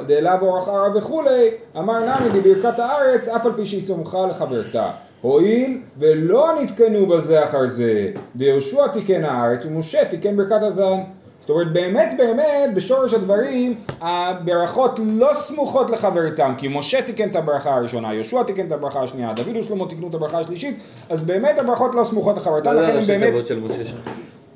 דאליו 0.07 0.37
אורח 0.41 0.67
ערב 0.67 0.95
וכולי, 0.95 1.49
אמר 1.77 1.99
נמי 1.99 2.41
דברכת 2.41 2.79
הארץ, 2.79 3.27
אף 3.27 3.45
על 3.45 3.51
פי 3.55 3.65
שהיא 3.65 3.83
סמוכה 3.83 4.27
לחברתה. 4.27 4.89
הואיל 5.21 5.81
ולא 5.97 6.61
נתקנו 6.61 7.05
בזה 7.05 7.43
אחר 7.43 7.67
זה, 7.67 8.11
דיהושע 8.35 8.87
תיקן 8.87 9.23
הארץ 9.23 9.65
ומשה 9.65 10.05
תיקן 10.05 10.37
ברכת 10.37 10.61
הזן. 10.61 10.97
זאת 11.41 11.49
אומרת 11.49 11.73
באמת 11.73 12.09
באמת 12.17 12.73
בשורש 12.75 13.13
הדברים 13.13 13.75
הברכות 14.01 14.99
לא 15.03 15.29
סמוכות 15.33 15.89
לחברתם 15.89 16.53
כי 16.57 16.67
משה 16.67 17.01
תיקן 17.01 17.29
את 17.29 17.35
הברכה 17.35 17.75
הראשונה, 17.75 18.13
יהושע 18.13 18.43
תיקן 18.43 18.67
את 18.67 18.71
הברכה 18.71 19.03
השנייה, 19.03 19.33
דוד 19.33 19.55
ושלמה 19.55 19.87
תיקנו 19.89 20.09
את 20.09 20.13
הברכה 20.13 20.39
השלישית 20.39 20.79
אז 21.09 21.23
באמת 21.23 21.59
הברכות 21.59 21.95
לא 21.95 22.03
סמוכות 22.03 22.37
לחברתם 22.37 22.73
לכן 22.75 22.97
הם 22.97 23.05
באמת... 23.07 23.47
של 23.47 23.59
משה 23.59 23.85
שם. 23.85 23.97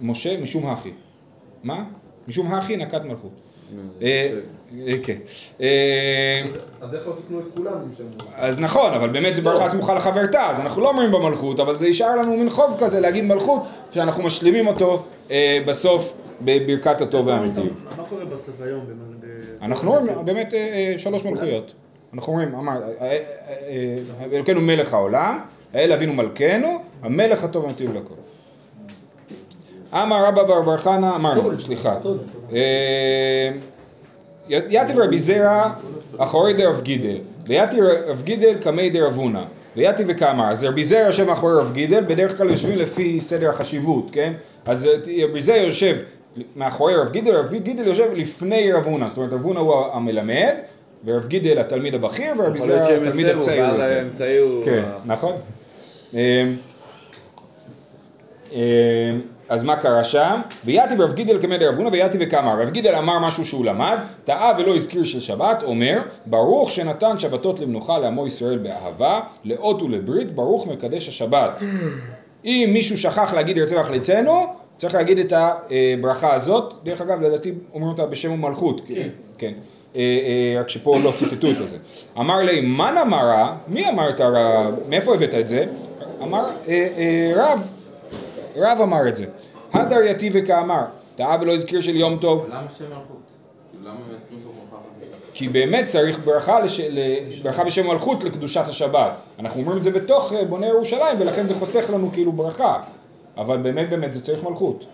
משה 0.01 0.41
משום 0.41 0.67
הכי. 0.67 0.91
מה? 1.63 1.83
משום 2.29 2.53
הכי 2.53 2.77
נקט 2.77 3.01
מלכות. 3.05 3.31
אה, 4.01 4.31
אה, 4.87 4.93
כן. 5.03 5.17
אה, 5.61 6.45
אז 6.81 6.93
איך 6.93 7.07
לא 7.07 7.13
תקנו 7.13 7.39
את 7.39 7.43
כולם 7.55 7.73
אם 7.73 7.95
שמעו? 7.97 8.29
אז 8.35 8.59
נכון, 8.59 8.93
אבל 8.93 9.09
באמת 9.09 9.35
זה 9.35 9.41
ברכה 9.41 9.67
סמוכה 9.67 9.93
לחברתה, 9.93 10.47
אז 10.47 10.59
אנחנו 10.59 10.81
לא 10.81 10.89
אומרים 10.89 11.11
במלכות, 11.11 11.59
אבל 11.59 11.75
זה 11.75 11.87
יישאר 11.87 12.15
לנו 12.15 12.37
מין 12.37 12.49
חוב 12.49 12.77
כזה 12.79 12.99
להגיד 12.99 13.23
מלכות, 13.23 13.63
שאנחנו 13.91 14.23
משלימים 14.23 14.67
אותו 14.67 15.05
בסוף 15.65 16.17
בברכת 16.41 17.01
הטוב 17.01 17.27
והמיטיב. 17.27 17.83
מה 17.97 18.03
קורה 18.09 18.25
בסוף 18.25 18.61
היום? 18.61 18.85
אנחנו 19.61 19.95
אומרים 19.95 20.25
באמת 20.25 20.53
שלוש 20.97 21.25
מלכויות. 21.25 21.73
אנחנו 22.13 22.33
אומרים, 22.33 22.55
אמר, 22.55 22.81
אלוקינו 24.31 24.61
מלך 24.61 24.93
העולם, 24.93 25.39
האל 25.73 25.91
אבינו 25.91 26.13
מלכנו, 26.13 26.81
המלך 27.01 27.43
הטוב 27.43 27.63
והמיטיב 27.63 27.93
לכל. 27.93 28.28
אמר 29.93 30.25
רבא 30.25 30.43
בר 30.43 30.61
בר 30.61 30.77
חנא, 30.77 31.15
אמרנו, 31.15 31.59
סליחה. 31.59 31.95
אה, 32.53 33.51
יתיב 34.49 34.99
רבי 34.99 35.19
זרע 35.19 35.71
אחורי 36.17 36.53
דרב 36.53 36.81
גידל, 36.81 37.17
ויתיב 37.47 37.83
רב 38.07 38.21
גידל 38.23 38.53
קמי 38.63 38.89
דרב 38.89 39.15
הונא, 39.15 39.43
ויתיב 39.77 40.05
וכאמר, 40.09 40.51
אז 40.51 40.63
רבי 40.63 40.85
זרע 40.85 40.99
יושב 40.99 41.27
מאחורי 41.27 41.53
רב 41.53 41.71
גידל, 41.73 42.03
בדרך 42.07 42.37
כלל 42.37 42.49
יושבים 42.49 42.77
לפי 42.77 43.21
סדר 43.21 43.49
החשיבות, 43.49 44.07
כן? 44.11 44.33
אז 44.65 44.87
רבי 45.23 45.41
זרע 45.41 45.57
יושב 45.57 45.95
מאחורי 46.55 46.95
רב 46.95 47.11
גידל, 47.11 47.31
רב 47.31 47.53
גידל 47.53 47.87
יושב 47.87 48.13
לפני 48.13 48.73
רב 48.73 48.85
הונא, 48.85 49.07
זאת 49.07 49.17
אומרת 49.17 49.33
רב 49.33 49.41
הונא 49.41 49.59
הוא 49.59 49.85
המלמד, 49.93 50.55
ורב 51.05 51.27
גידל 51.27 51.59
התלמיד 51.59 51.93
הבכיר, 51.95 52.33
ורבי 52.37 52.59
יכול 52.59 52.69
להיות 52.69 52.85
זרע 52.85 52.95
שהם 52.95 53.07
התלמיד 53.07 53.25
הצעיר 53.25 53.63
ואז 53.63 53.73
יותר. 53.73 53.83
האמצעי 53.83 54.37
הוא... 54.37 54.65
כן, 54.65 54.83
נכון. 55.05 55.35
אז 59.49 59.63
מה 59.63 59.75
קרה 59.75 60.03
שם? 60.03 60.41
ויתיב 60.65 61.01
רב 61.01 61.13
גידל 61.13 61.41
כמד 61.41 61.63
רב 61.63 61.75
הונא 61.75 61.89
ויתיב 61.91 62.21
וכמה. 62.23 62.53
רב 62.53 62.69
גידל 62.69 62.95
אמר 62.95 63.19
משהו 63.19 63.45
שהוא 63.45 63.65
למד, 63.65 63.97
טעה 64.25 64.51
ולא 64.57 64.75
הזכיר 64.75 65.03
של 65.03 65.19
שבת, 65.19 65.63
אומר, 65.63 66.01
ברוך 66.25 66.71
שנתן 66.71 67.19
שבתות 67.19 67.59
למנוחה 67.59 67.97
לעמו 67.97 68.27
ישראל 68.27 68.57
באהבה, 68.57 69.19
לאות 69.43 69.81
ולברית, 69.81 70.35
ברוך 70.35 70.67
מקדש 70.67 71.07
השבת. 71.07 71.61
אם 72.45 72.69
מישהו 72.73 72.97
שכח 72.97 73.33
להגיד 73.33 73.57
ירצה 73.57 73.77
ויחלצנו, 73.77 74.31
צריך 74.77 74.95
להגיד 74.95 75.19
את 75.19 75.33
הברכה 75.35 76.33
הזאת, 76.33 76.73
דרך 76.83 77.01
אגב 77.01 77.21
לדעתי 77.21 77.53
אומרים 77.73 77.91
אותה 77.91 78.05
בשם 78.05 78.31
ומלכות, 78.31 78.81
כן, 78.87 79.09
כן. 79.37 79.53
אה, 79.95 80.01
אה, 80.01 80.61
רק 80.61 80.69
שפה 80.69 80.99
לא 81.03 81.13
ציטטו 81.17 81.51
את 81.51 81.69
זה. 81.69 81.77
אמר 82.19 82.37
לי, 82.41 82.61
מן 82.61 82.95
אמרה, 83.01 83.55
מי 83.67 83.89
אמר 83.89 84.09
את 84.09 84.19
הרב, 84.19 84.75
מאיפה 84.89 85.13
הבאת 85.13 85.33
את 85.33 85.47
זה? 85.47 85.65
אמר, 86.23 86.45
אה, 86.67 87.31
רב, 87.35 87.69
רב 88.55 88.77
אמר 88.81 89.07
את 89.07 89.17
זה. 89.17 89.25
הדר 89.73 90.03
יתיב 90.03 90.33
וכאמר, 90.35 90.81
טעה 91.15 91.37
ולא 91.41 91.53
הזכיר 91.53 91.81
של 91.81 91.95
יום 91.95 92.17
טוב, 92.17 92.45
למה 92.49 92.61
שם 92.77 92.83
מלכות? 92.89 93.01
למה 93.83 93.93
מייצרים 94.09 94.39
פה 94.43 94.49
ברכה? 94.71 94.83
כי 95.33 95.47
באמת 95.47 95.87
צריך 95.87 96.19
ברכה, 96.25 96.59
לש... 96.59 96.79
ל- 96.79 97.41
ברכה 97.43 97.63
בשם 97.63 97.87
מלכות 97.87 98.23
לקדושת 98.23 98.63
השבת. 98.67 99.11
אנחנו 99.39 99.59
אומרים 99.61 99.77
את 99.77 99.83
זה 99.83 99.91
בתוך 99.91 100.33
אה, 100.33 100.45
בוני 100.45 100.67
ירושלים 100.67 101.17
ולכן 101.19 101.47
זה 101.47 101.55
חוסך 101.55 101.89
לנו 101.93 102.09
כאילו 102.13 102.31
ברכה. 102.31 102.81
אבל 103.37 103.57
באמת 103.57 103.89
באמת 103.89 104.13
זה 104.13 104.21
צריך 104.21 104.43
מלכות. 104.43 104.85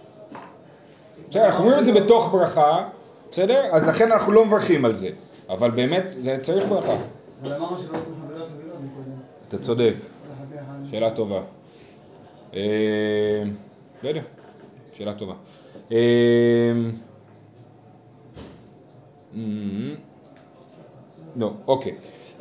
בסדר, 1.29 1.45
אנחנו 1.45 1.63
אומרים 1.63 1.79
את 1.79 1.85
זה 1.85 1.91
בתוך 1.91 2.31
ברכה, 2.31 2.87
בסדר? 3.31 3.61
אז 3.71 3.87
לכן 3.87 4.11
אנחנו 4.11 4.31
לא 4.31 4.45
מברכים 4.45 4.85
על 4.85 4.95
זה. 4.95 5.09
אבל 5.49 5.71
באמת 5.71 6.03
זה 6.23 6.37
צריך 6.41 6.67
ברכה. 6.67 6.93
אבל 7.43 7.53
אמרנו 7.55 7.77
שלא 7.77 7.97
עושים 7.97 8.13
חבילות 8.25 8.47
חבילות 8.55 8.75
מקודם. 8.77 9.17
אתה 9.47 9.57
צודק. 9.57 9.93
שאלה 10.91 11.09
טובה. 11.11 11.39
אה, 12.55 13.43
לא 14.03 14.09
יודע, 14.09 14.21
שאלה 14.93 15.13
טובה. 15.13 15.33
אה, 15.91 15.97
לא, 21.35 21.51
אוקיי. 21.67 21.91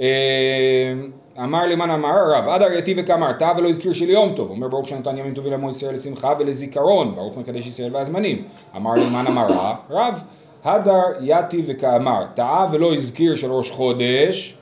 אה, 0.00 0.92
אמר 1.38 1.66
למען 1.66 1.90
אמר 1.90 2.08
הרב, 2.08 2.48
אדר 2.48 2.72
יתיב 2.72 2.98
וכאמר, 3.00 3.32
טעה 3.32 3.52
ולא 3.58 3.68
הזכיר 3.68 3.92
של 3.92 4.10
יום 4.10 4.32
טוב. 4.36 4.50
אומר 4.50 4.68
ברוך 4.68 4.88
שנתן 4.88 5.18
ימים 5.18 5.34
טובים 5.34 5.52
לעמו 5.52 5.70
ישראל 5.70 5.94
לשמחה 5.94 6.34
ולזיכרון, 6.38 7.14
ברוך 7.14 7.36
מקדש 7.36 7.66
ישראל 7.66 7.96
והזמנים. 7.96 8.44
אמר 8.76 8.94
למען 8.94 9.26
אמר 9.26 9.46
רב, 9.90 10.22
הדר 10.64 11.02
יתיב 11.20 11.64
וכאמר, 11.68 12.24
טעה 12.34 12.66
ולא 12.72 12.94
הזכיר 12.94 13.36
של 13.36 13.52
ראש 13.52 13.70
חודש, 13.70 14.56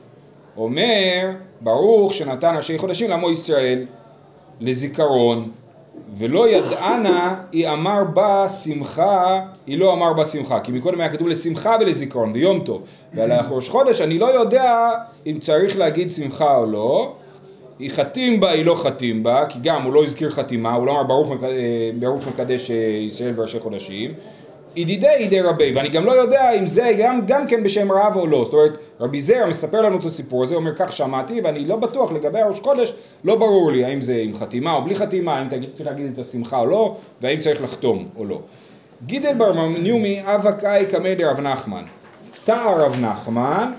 אומר 0.57 1.31
ברוך 1.61 2.15
שנתן 2.15 2.57
ראשי 2.57 2.79
חודשים 2.79 3.11
לעמו 3.11 3.31
ישראל 3.31 3.87
לזיכרון 4.63 5.51
ולא 6.19 6.49
ידענה 6.49 7.37
היא 7.53 7.69
אמר 7.69 8.05
בה 8.05 8.49
שמחה 8.49 9.41
היא 9.67 9.79
לא 9.79 9.93
אמר 9.93 10.13
בה 10.13 10.25
שמחה 10.25 10.61
כי 10.61 10.73
מקודם 10.73 11.01
היה 11.01 11.13
כתוב 11.13 11.29
לשמחה 11.29 11.77
ולזיכרון 11.81 12.33
ביום 12.33 12.61
טוב. 12.61 12.83
ועל 13.15 13.33
ראש 13.51 13.69
חודש 13.69 14.01
אני 14.01 14.19
לא 14.19 14.35
יודע 14.35 14.91
אם 15.27 15.39
צריך 15.41 15.79
להגיד 15.79 16.11
שמחה 16.11 16.57
או 16.57 16.67
לא. 16.67 17.13
היא 17.79 17.91
חתים 17.91 18.41
בה 18.41 18.51
היא 18.51 18.65
לא 18.65 18.75
חתים 18.75 19.23
בה 19.23 19.45
כי 19.49 19.59
גם 19.63 19.83
הוא 19.83 19.93
לא 19.93 20.05
הזכיר 20.05 20.31
חתימה 20.31 20.75
הוא 20.75 20.87
לא 20.87 20.93
אמר 20.93 21.03
ברוך, 21.03 21.31
אה, 21.43 22.31
מקדש 22.33 22.71
אה, 22.71 22.77
ישראל 22.77 23.35
וראשי 23.37 23.61
חודשים 23.61 24.15
ידידי 24.77 25.29
דרבי, 25.31 25.73
ואני 25.75 25.89
גם 25.89 26.05
לא 26.05 26.13
יודע 26.13 26.53
אם 26.53 26.67
זה 26.67 26.93
גם, 26.99 27.21
גם 27.27 27.47
כן 27.47 27.63
בשם 27.63 27.93
רב 27.93 28.17
או 28.17 28.27
לא. 28.27 28.45
זאת 28.45 28.55
אומרת, 28.55 28.73
רבי 29.01 29.21
זר 29.21 29.47
מספר 29.49 29.81
לנו 29.81 29.99
את 29.99 30.05
הסיפור 30.05 30.43
הזה, 30.43 30.55
אומר 30.55 30.75
כך 30.77 30.93
שמעתי, 30.93 31.41
ואני 31.41 31.65
לא 31.65 31.77
בטוח 31.77 32.13
לגבי 32.13 32.41
הראש 32.41 32.61
חודש, 32.61 32.93
לא 33.25 33.35
ברור 33.35 33.73
לי 33.73 33.85
האם 33.85 34.01
זה 34.01 34.21
עם 34.25 34.35
חתימה 34.35 34.73
או 34.73 34.83
בלי 34.83 34.95
חתימה, 34.95 35.39
האם 35.39 35.49
צריך 35.75 35.89
להגיד 35.89 36.11
את 36.13 36.19
השמחה 36.19 36.59
או 36.59 36.67
לא, 36.67 36.97
והאם 37.21 37.41
צריך 37.41 37.63
לחתום 37.63 38.09
או 38.17 38.25
לא. 38.25 38.41
גידל 39.07 39.35
בר 39.35 39.69
ניומי 39.69 40.23
אבא 40.25 40.53
קאי 40.53 40.87
קמא 40.91 41.15
דרב 41.15 41.41
נחמן. 41.41 41.83
טעה 42.45 42.75
רב 42.77 42.97
נחמן, 43.01 43.73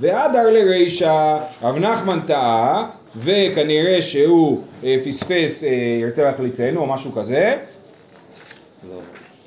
והדר 0.00 0.50
לרישא, 0.50 1.38
רב 1.62 1.78
נחמן 1.78 2.20
טעה, 2.26 2.86
וכנראה 3.16 4.02
שהוא 4.02 4.62
אה, 4.84 4.96
פספס, 5.04 5.64
אה, 5.64 5.68
ירצה 6.00 6.22
להחליצנו 6.22 6.80
או 6.80 6.86
משהו 6.86 7.12
כזה, 7.12 7.56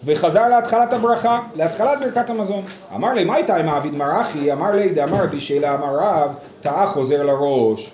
וחזר 0.03 0.47
להתחלת 0.47 0.93
הברכה, 0.93 1.39
להתחלת 1.55 1.99
ברכת 1.99 2.29
המזון. 2.29 2.63
אמר 2.95 3.13
לי, 3.13 3.23
מה 3.23 3.35
הייתה 3.35 3.55
עם 3.55 3.65
מעביד 3.65 3.93
מרחי? 3.95 4.53
אמר 4.53 4.71
לי, 4.71 4.89
דאמר 4.89 5.25
בשאלה 5.25 5.75
אמר 5.75 5.97
רב, 5.99 6.35
טעה 6.61 6.87
חוזר 6.87 7.23
לראש. 7.23 7.91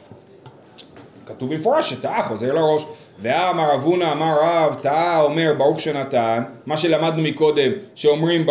כתוב 1.27 1.53
במפורש 1.53 1.89
שטעה 1.89 2.23
חוזר 2.23 2.53
לראש. 2.53 2.85
ואמר 3.19 3.75
אבונה 3.75 4.11
אמר 4.11 4.37
רב, 4.41 4.75
טעה 4.81 5.21
אומר 5.21 5.53
ברוך 5.57 5.79
שנתן, 5.79 6.43
מה 6.65 6.77
שלמדנו 6.77 7.21
מקודם, 7.21 7.71
שאומרים 7.95 8.45
ב- 8.45 8.49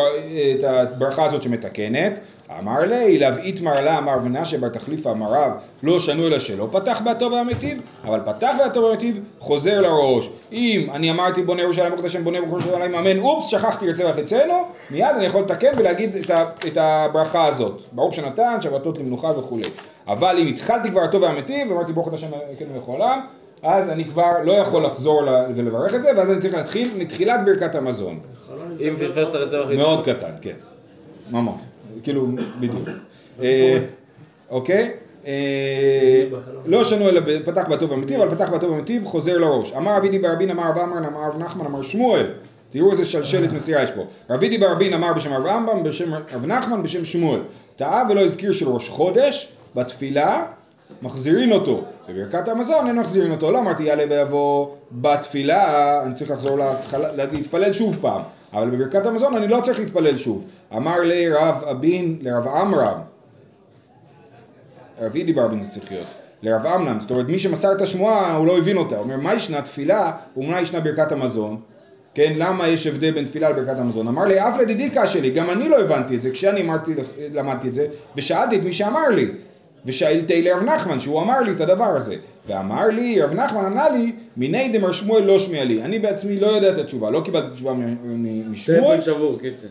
את 0.58 0.64
הברכה 0.64 1.24
הזאת 1.24 1.42
שמתקנת, 1.42 2.18
אמר 2.58 2.80
לי, 2.80 3.18
להבעית 3.18 3.60
מרלה 3.60 3.98
אמר 3.98 4.18
ונשה 4.24 4.58
בר 4.58 4.68
תחליפה 4.68 5.10
אמר 5.10 5.26
רב, 5.32 5.52
לא 5.82 5.98
שנו 5.98 6.26
אלא 6.26 6.38
שלא 6.38 6.68
פתח 6.72 7.00
בהטוב 7.04 7.32
והמיטיב, 7.32 7.80
אבל 8.04 8.20
פתח 8.24 8.52
בהטוב 8.58 8.84
והמיטיב, 8.84 9.20
חוזר 9.38 9.80
לראש. 9.80 10.28
אם 10.52 10.88
אני 10.94 11.10
אמרתי 11.10 11.42
בונה 11.42 11.62
ירושלים 11.62 11.92
ברוך 11.92 12.04
השם 12.04 12.24
בונה 12.24 12.40
ברוך 12.40 12.66
ירושלים 12.66 12.94
אמן, 12.94 13.18
אופס, 13.18 13.48
שכחתי 13.48 13.84
ירצה 13.84 14.10
וחצנו, 14.10 14.64
מיד 14.90 15.16
אני 15.16 15.26
יכול 15.26 15.40
לתקן 15.40 15.72
ולהגיד 15.76 16.16
את, 16.16 16.30
ה, 16.30 16.44
את 16.66 16.76
הברכה 16.76 17.46
הזאת. 17.46 17.80
ברוך 17.92 18.14
שנתן, 18.14 18.56
שבתות 18.60 18.98
למנוחה 18.98 19.38
וכולי. 19.38 19.64
אבל 20.08 20.38
אם 20.38 20.46
התחלתי 20.46 20.90
כבר 20.90 21.00
הטוב 21.00 21.22
והמיטיב, 21.22 21.70
ואמרתי 21.70 21.92
ברוך 21.92 22.12
השם 22.12 22.26
אלוהינו 22.34 22.78
לכל 22.78 22.92
העולם, 22.92 23.20
אז 23.62 23.88
אני 23.88 24.04
כבר 24.04 24.32
לא 24.44 24.52
יכול 24.52 24.84
לחזור 24.84 25.22
ולברך 25.54 25.94
את 25.94 26.02
זה, 26.02 26.10
ואז 26.16 26.30
אני 26.30 26.40
צריך 26.40 26.54
להתחיל 26.54 26.90
מתחילת 26.96 27.40
ברכת 27.46 27.74
המזון. 27.74 28.20
אם 28.80 28.94
פספסת 28.96 29.34
את 29.42 29.50
זה. 29.50 29.58
מאוד 29.76 30.04
קטן, 30.04 30.30
כן. 30.40 30.54
ממש. 31.30 31.60
כאילו, 32.02 32.26
בדיוק. 32.60 32.88
אה, 33.42 33.78
אוקיי? 34.50 34.92
אה, 35.26 36.26
לא 36.66 36.84
שנו 36.84 37.08
אלא 37.08 37.20
פתח 37.44 37.68
בטוב 37.70 37.92
המטיב, 37.92 38.20
אבל 38.20 38.34
פתח 38.34 38.50
בטוב 38.50 38.72
המטיב 38.72 39.04
חוזר 39.04 39.38
לראש. 39.38 39.72
אמר 39.72 39.96
אבידי 39.96 40.18
ברבין 40.18 40.50
אמר 40.50 40.70
רב 40.70 40.78
אמר 40.78 40.98
אמר 40.98 41.20
רב 41.28 41.38
נחמן 41.38 41.66
אמר 41.66 41.82
שמואל. 41.82 42.26
תראו 42.70 42.90
איזה 42.90 43.04
שלשלת 43.04 43.52
מסירה 43.52 43.82
יש 43.82 43.90
פה. 43.90 44.02
רבידי 44.30 44.58
ברבין 44.58 44.92
אמר 44.92 45.12
בשם 45.12 45.32
רב 45.32 45.46
אמבם, 45.46 45.82
בשם 45.82 46.14
רב 46.14 46.46
נחמן, 46.46 46.82
בשם 46.82 47.04
שמואל. 47.04 47.40
טעה 47.76 48.02
ולא 48.10 48.20
הזכיר 48.20 48.52
של 48.52 48.68
ראש 48.68 48.88
חודש, 48.88 49.52
בתפילה, 49.76 50.44
מחזירין 51.02 51.52
אותו. 51.52 51.84
בברכת 52.08 52.48
המזון 52.48 52.86
אין 52.86 52.98
מחזירין 52.98 53.30
אותו. 53.30 53.52
לא 53.52 53.58
אמרתי 53.58 53.82
יעלה 53.82 54.04
ויבוא 54.10 54.68
בתפילה, 54.92 56.02
אני 56.02 56.14
צריך 56.14 56.30
לחזור 56.30 56.58
להתחלה, 56.58 57.12
להתפלל 57.12 57.72
שוב 57.72 57.98
פעם. 58.00 58.22
אבל 58.52 58.70
בברכת 58.70 59.06
המזון 59.06 59.36
אני 59.36 59.48
לא 59.48 59.60
צריך 59.62 59.78
להתפלל 59.78 60.18
שוב. 60.18 60.44
אמר 60.76 61.00
לי 61.00 61.28
רב 61.32 61.62
אבין 61.70 62.18
לרב 62.22 62.46
עמרם, 62.46 62.98
רב 65.00 65.14
אידי 65.14 65.32
ברבין 65.32 65.62
זה 65.62 65.70
צריך 65.70 65.92
להיות, 65.92 66.06
לרב 66.42 66.66
אמנם, 66.66 67.00
זאת 67.00 67.10
אומרת 67.10 67.26
מי 67.26 67.38
שמסר 67.38 67.72
את 67.72 67.80
השמועה 67.80 68.36
הוא 68.36 68.46
לא 68.46 68.58
הבין 68.58 68.76
אותה, 68.76 68.94
הוא 68.94 69.04
אומר 69.04 69.16
מה 69.16 69.34
ישנה 69.34 69.62
תפילה 69.62 70.12
ומה 70.36 70.60
ישנה 70.60 70.80
ברכת 70.80 71.12
המזון, 71.12 71.60
כן, 72.14 72.32
למה 72.36 72.68
יש 72.68 72.86
הבדל 72.86 73.10
בין 73.10 73.24
תפילה 73.24 73.50
לברכת 73.50 73.78
המזון? 73.78 74.08
אמר 74.08 74.24
לי, 74.24 74.48
אף 74.48 74.58
לדידיקה 74.58 75.06
שלי, 75.06 75.30
גם 75.30 75.50
אני 75.50 75.68
לא 75.68 75.80
הבנתי 75.80 76.16
את 76.16 76.22
זה 76.22 76.30
כשאני 76.30 76.62
אמרתי, 76.62 76.94
למדתי 77.32 77.68
את 77.68 77.74
זה, 77.74 77.86
ושאלתי 78.16 78.56
את 78.56 78.62
מי 78.62 78.72
שאמר 78.72 79.08
לי, 79.08 79.30
ושאלתי 79.86 80.42
לרב 80.42 80.62
נחמן, 80.62 81.00
שהוא 81.00 81.22
אמר 81.22 81.40
לי 81.40 81.52
את 81.52 81.60
הדבר 81.60 81.84
הזה, 81.84 82.14
ואמר 82.48 82.86
לי, 82.86 83.22
רב 83.22 83.32
נחמן 83.32 83.64
ענה 83.64 83.88
לי, 83.88 84.12
מיני 84.36 84.78
דמר 84.78 84.92
שמואל 84.92 85.24
לא 85.24 85.38
שמיע 85.38 85.64
לי, 85.64 85.82
אני 85.82 85.98
בעצמי 85.98 86.40
לא 86.40 86.46
יודע 86.46 86.68
את 86.72 86.78
התשובה, 86.78 87.10
לא 87.10 87.20
קיבלתי 87.20 87.46
תשובה 87.54 87.72
משמואל. 88.50 88.98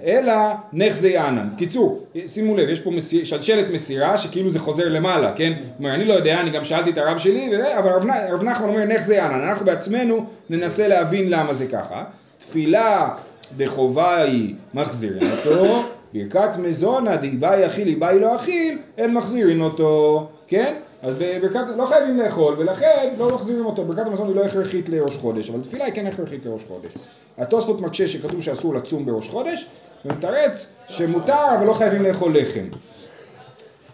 אלא 0.03 0.33
נחזי 0.73 1.19
אנן. 1.19 1.47
קיצור, 1.57 2.05
שימו 2.27 2.57
לב, 2.57 2.69
יש 2.69 2.79
פה 2.79 2.91
מסיר, 2.91 3.23
שלשלת 3.23 3.69
מסירה 3.69 4.17
שכאילו 4.17 4.49
זה 4.49 4.59
חוזר 4.59 4.89
למעלה, 4.89 5.33
כן? 5.35 5.53
זאת 5.59 5.79
אומרת, 5.79 5.95
אני 5.95 6.05
לא 6.05 6.13
יודע, 6.13 6.41
אני 6.41 6.49
גם 6.49 6.63
שאלתי 6.63 6.89
את 6.89 6.97
הרב 6.97 7.17
שלי, 7.17 7.49
אבל 7.79 7.89
רב, 8.31 8.43
נחמן 8.43 8.69
אומר 8.69 8.85
נחזי 8.85 9.21
אנן. 9.21 9.41
אנחנו 9.41 9.65
בעצמנו 9.65 10.25
ננסה 10.49 10.87
להבין 10.87 11.29
למה 11.29 11.53
זה 11.53 11.65
ככה. 11.67 12.03
תפילה 12.37 13.09
דחובה 13.57 14.21
היא 14.21 14.55
מחזירין 14.73 15.31
אותו, 15.31 15.83
ברכת 16.15 16.57
מזונה 16.57 17.15
דאיבאי 17.17 17.65
אכיל 17.65 17.87
איבאי 17.87 18.19
לא 18.19 18.35
אכיל, 18.35 18.77
אין 18.97 19.13
מחזירין 19.13 19.61
אותו, 19.61 20.27
כן? 20.47 20.75
אז 21.03 21.15
בברכת, 21.19 21.59
לא 21.77 21.85
חייבים 21.85 22.19
לאכול, 22.19 22.55
ולכן 22.57 23.13
לא 23.17 23.35
מחזירים 23.35 23.65
אותו. 23.65 23.85
ברכת 23.85 24.07
המזון 24.07 24.27
היא 24.27 24.35
לא 24.35 24.45
הכרחית 24.45 24.89
לראש 24.89 25.17
חודש, 25.17 25.49
אבל 25.49 25.61
תפילה 25.61 25.85
היא 25.85 25.93
כן 25.93 26.07
הכרחית 26.07 26.45
לראש 26.45 26.61
חודש. 26.67 26.91
התוספות 27.37 27.81
מקשה 27.81 28.07
שכתוב 28.07 28.41
שאסור 28.41 28.75
לצום 28.75 29.05
בראש 29.05 29.29
חודש, 29.29 29.65
ומתרץ 30.05 30.73
שמותר 30.87 31.55
אבל 31.57 31.65
לא 31.65 31.73
חייבים 31.73 32.03
לאכול 32.03 32.37
לחם. 32.37 32.65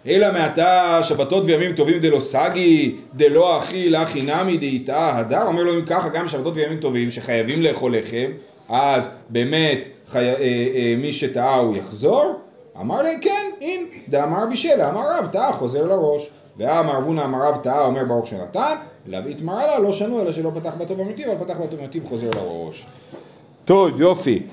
אלא 0.07 0.31
מעתה 0.31 0.99
שבתות 1.03 1.43
וימים 1.45 1.75
טובים 1.75 1.99
דלא 1.99 2.19
סגי, 2.19 2.95
דלא 3.15 3.57
אכיל 3.57 3.95
אחי 3.95 4.21
נמי 4.21 4.57
דאיתה 4.57 5.17
הדר, 5.17 5.43
אומר 5.47 5.63
לו 5.63 5.73
אם 5.73 5.85
ככה 5.85 6.09
גם 6.09 6.27
שבתות 6.27 6.53
וימים 6.55 6.79
טובים 6.79 7.09
שחייבים 7.09 7.63
לאכול 7.63 7.95
לחם, 7.97 8.31
אז 8.69 9.09
באמת 9.29 9.79
חי... 10.11 10.19
אה, 10.19 10.33
אה, 10.33 10.95
מי 10.97 11.13
שטעה 11.13 11.55
הוא 11.55 11.77
יחזור? 11.77 12.35
אמר 12.81 13.01
לי 13.01 13.19
כן, 13.21 13.49
אם 13.61 13.85
דאמר 14.09 14.45
בישלה, 14.49 14.89
אמר 14.89 15.01
רב 15.17 15.27
טעה 15.27 15.53
חוזר 15.53 15.85
לראש. 15.85 16.29
ואמר 16.57 16.97
אבונה 16.97 17.25
אמר 17.25 17.47
רב 17.47 17.57
טעה 17.63 17.85
אומר 17.85 18.05
ברוך 18.05 18.27
שנתן, 18.27 18.75
להביא 19.07 19.35
מרלה 19.43 19.79
לא 19.79 19.91
שנו 19.91 20.21
אלא 20.21 20.31
שלא 20.31 20.51
פתח 20.55 20.73
בטוב 20.77 20.99
אמיתי, 20.99 21.25
אבל 21.25 21.45
פתח 21.45 21.55
בטוב 21.57 21.79
אמיתי 21.79 21.99
וחוזר 21.99 22.29
לראש. 22.29 22.85
טוב 23.65 24.01
יופי. 24.01 24.43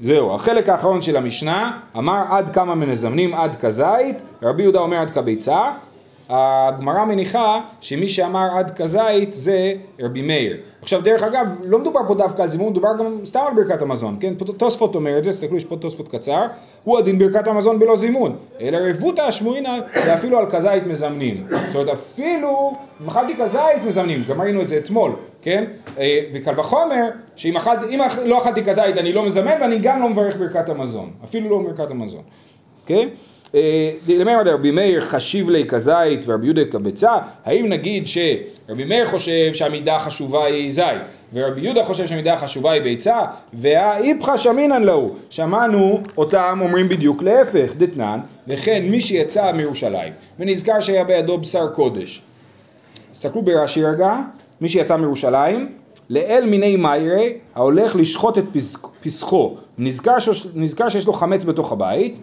זהו, 0.00 0.34
החלק 0.34 0.68
האחרון 0.68 1.00
של 1.00 1.16
המשנה 1.16 1.78
אמר 1.96 2.22
עד 2.30 2.50
כמה 2.50 2.74
מנזמנים 2.74 3.34
עד 3.34 3.56
כזית, 3.56 4.16
רבי 4.42 4.62
יהודה 4.62 4.78
אומר 4.78 4.96
עד 4.96 5.10
כביצה, 5.10 5.72
הגמרא 6.28 7.04
מניחה 7.04 7.60
שמי 7.80 8.08
שאמר 8.08 8.48
עד 8.58 8.70
כזית 8.70 9.34
זה 9.34 9.72
רבי 10.00 10.22
מאיר. 10.22 10.56
עכשיו 10.82 11.00
דרך 11.00 11.22
אגב, 11.22 11.46
לא 11.64 11.78
מדובר 11.78 12.00
פה 12.08 12.14
דווקא 12.14 12.42
על 12.42 12.48
זימון, 12.48 12.70
מדובר 12.70 12.88
גם 12.98 13.18
סתם 13.24 13.40
על 13.48 13.54
ברכת 13.64 13.82
המזון, 13.82 14.16
כן? 14.20 14.34
תוספות 14.34 14.94
אומר 14.94 15.18
את 15.18 15.24
זה, 15.24 15.32
תסתכלו, 15.32 15.56
יש 15.56 15.64
פה 15.64 15.76
תוספות 15.76 16.08
קצר, 16.08 16.46
הוא 16.84 16.98
הדין 16.98 17.18
ברכת 17.18 17.46
המזון 17.46 17.78
בלא 17.78 17.96
זימון, 17.96 18.36
אלא 18.60 18.78
רבותא 18.90 19.20
השמועינא 19.20 19.70
ואפילו 19.94 20.38
על 20.38 20.50
כזית 20.50 20.86
מזמנים. 20.86 21.46
זאת 21.50 21.74
אומרת 21.74 21.88
אפילו, 21.88 22.72
אכלתי 23.08 23.36
כזית 23.36 23.84
מזמנים, 23.86 24.22
גם 24.28 24.40
ראינו 24.40 24.62
את 24.62 24.68
זה 24.68 24.78
אתמול, 24.78 25.12
כן? 25.42 25.64
אה, 25.98 26.20
וקל 26.34 26.60
וחומר, 26.60 27.02
שאם 27.36 27.56
אכלתי, 27.56 27.98
לא 28.24 28.38
אכלתי 28.38 28.64
כזית 28.64 28.98
אני 28.98 29.12
לא 29.12 29.26
מזמן 29.26 29.54
ואני 29.60 29.78
גם 29.78 30.00
לא 30.00 30.08
מברך 30.08 30.36
ברכת 30.36 30.68
המזון, 30.68 31.10
אפילו 31.24 31.50
לא 31.50 31.70
ברכת 31.70 31.90
המזון, 31.90 32.22
כן? 32.86 33.08
למר 34.08 34.42
רבי 34.46 34.70
מאיר 34.70 35.00
חשיב 35.00 35.48
לי 35.50 35.64
כזית 35.68 36.20
ורבי 36.26 36.46
יהודה 36.46 36.64
כביצה, 36.64 37.12
האם 37.44 37.68
נגיד 37.68 38.04
שרבי 38.06 38.84
מאיר 38.84 39.06
חושב 39.06 39.54
שהמידה 39.54 39.96
החשובה 39.96 40.44
היא 40.44 40.72
זית 40.72 41.02
ורבי 41.32 41.60
יהודה 41.60 41.84
חושב 41.84 42.06
שהמידה 42.06 42.34
החשובה 42.34 42.72
היא 42.72 42.82
ביצה 42.82 43.20
והאיפכא 43.52 44.36
שמינן 44.36 44.82
להו 44.82 45.14
שמענו 45.30 46.00
אותם 46.18 46.58
אומרים 46.62 46.88
בדיוק 46.88 47.22
להפך 47.22 47.72
דתנן 47.76 48.18
וכן 48.48 48.82
מי 48.82 49.00
שיצא 49.00 49.52
מירושלים 49.52 50.12
ונזכר 50.38 50.80
שהיה 50.80 51.04
בידו 51.04 51.38
בשר 51.38 51.68
קודש. 51.68 52.22
תסתכלו 53.14 53.42
ברש"י 53.42 53.84
רגע, 53.84 54.16
מי 54.60 54.68
שיצא 54.68 54.96
מירושלים, 54.96 55.72
לאל 56.10 56.44
מיני 56.46 56.76
מיירי, 56.76 57.32
ההולך 57.54 57.96
לשחוט 57.96 58.38
את 58.38 58.44
פסחו, 59.02 59.56
נזכר 59.78 60.88
שיש 60.88 61.06
לו 61.06 61.12
חמץ 61.12 61.44
בתוך 61.44 61.72
הבית, 61.72 62.16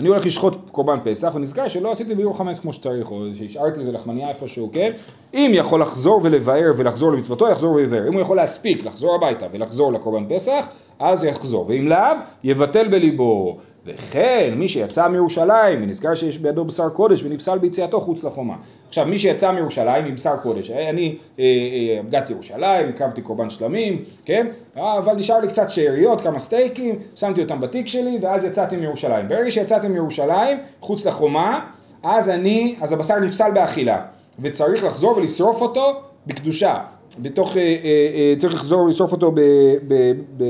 אני 0.00 0.08
הולך 0.08 0.26
לשחוט 0.26 0.70
קורבן 0.72 0.98
פסח, 1.04 1.32
ונזכר 1.34 1.68
שלא 1.68 1.92
עשיתי 1.92 2.14
ביור 2.14 2.38
חמץ 2.38 2.58
כמו 2.58 2.72
שצריך, 2.72 3.10
או 3.10 3.24
שהשארתי 3.34 3.80
איזה 3.80 3.92
לחמניה 3.92 4.28
איפשהו, 4.28 4.70
כן? 4.72 4.92
אם 5.34 5.50
יכול 5.54 5.82
לחזור 5.82 6.20
ולבאר 6.24 6.72
ולחזור 6.76 7.12
למצוותו, 7.12 7.48
יחזור 7.48 7.74
ויבאר. 7.74 8.08
אם 8.08 8.12
הוא 8.12 8.20
יכול 8.20 8.36
להספיק 8.36 8.84
לחזור 8.84 9.14
הביתה 9.14 9.46
ולחזור 9.52 9.92
לקורבן 9.92 10.24
פסח, 10.28 10.66
אז 10.98 11.24
יחזור. 11.24 11.66
ואם 11.68 11.88
לאו, 11.88 11.98
יבטל 12.44 12.88
בליבו. 12.88 13.58
וכן, 13.86 14.54
מי 14.56 14.68
שיצא 14.68 15.08
מירושלים, 15.08 15.82
ונזכר 15.82 16.14
שיש 16.14 16.38
בידו 16.38 16.64
בשר 16.64 16.88
קודש 16.88 17.24
ונפסל 17.24 17.58
ביציאתו 17.58 18.00
חוץ 18.00 18.24
לחומה. 18.24 18.56
עכשיו, 18.88 19.06
מי 19.06 19.18
שיצא 19.18 19.52
מירושלים 19.52 20.04
עם 20.04 20.14
בשר 20.14 20.36
קודש, 20.36 20.70
אני 20.70 21.16
אה, 21.38 21.44
אה, 21.44 22.00
הגעתי 22.00 22.32
לירושלים, 22.32 22.88
הקרבתי 22.88 23.22
קורבן 23.22 23.50
שלמים, 23.50 24.04
כן? 24.24 24.46
אה, 24.76 24.98
אבל 24.98 25.14
נשאר 25.14 25.40
לי 25.40 25.48
קצת 25.48 25.70
שאריות, 25.70 26.20
כמה 26.20 26.38
סטייקים, 26.38 26.94
שמתי 27.16 27.42
אותם 27.42 27.60
בתיק 27.60 27.88
שלי, 27.88 28.18
ואז 28.20 28.44
יצאתי 28.44 28.76
מירושלים. 28.76 29.28
ברגע 29.28 29.50
שיצאתי 29.50 29.88
מירושלים, 29.88 30.58
חוץ 30.80 31.06
לחומה, 31.06 31.66
אז 32.02 32.28
אני, 32.28 32.76
אז 32.80 32.92
הבשר 32.92 33.18
נפסל 33.18 33.50
באכילה, 33.54 34.02
וצריך 34.38 34.84
לחזור 34.84 35.16
ולשרוף 35.16 35.60
אותו 35.60 35.92
בקדושה. 36.26 36.78
בתוך, 37.18 37.56
אה, 37.56 37.62
אה, 37.62 37.76
אה, 37.84 38.34
צריך 38.38 38.54
לחזור 38.54 38.80
ולשרוף 38.80 39.12
אותו 39.12 39.32
ב... 39.32 39.40
ב, 39.88 40.12
ב 40.36 40.44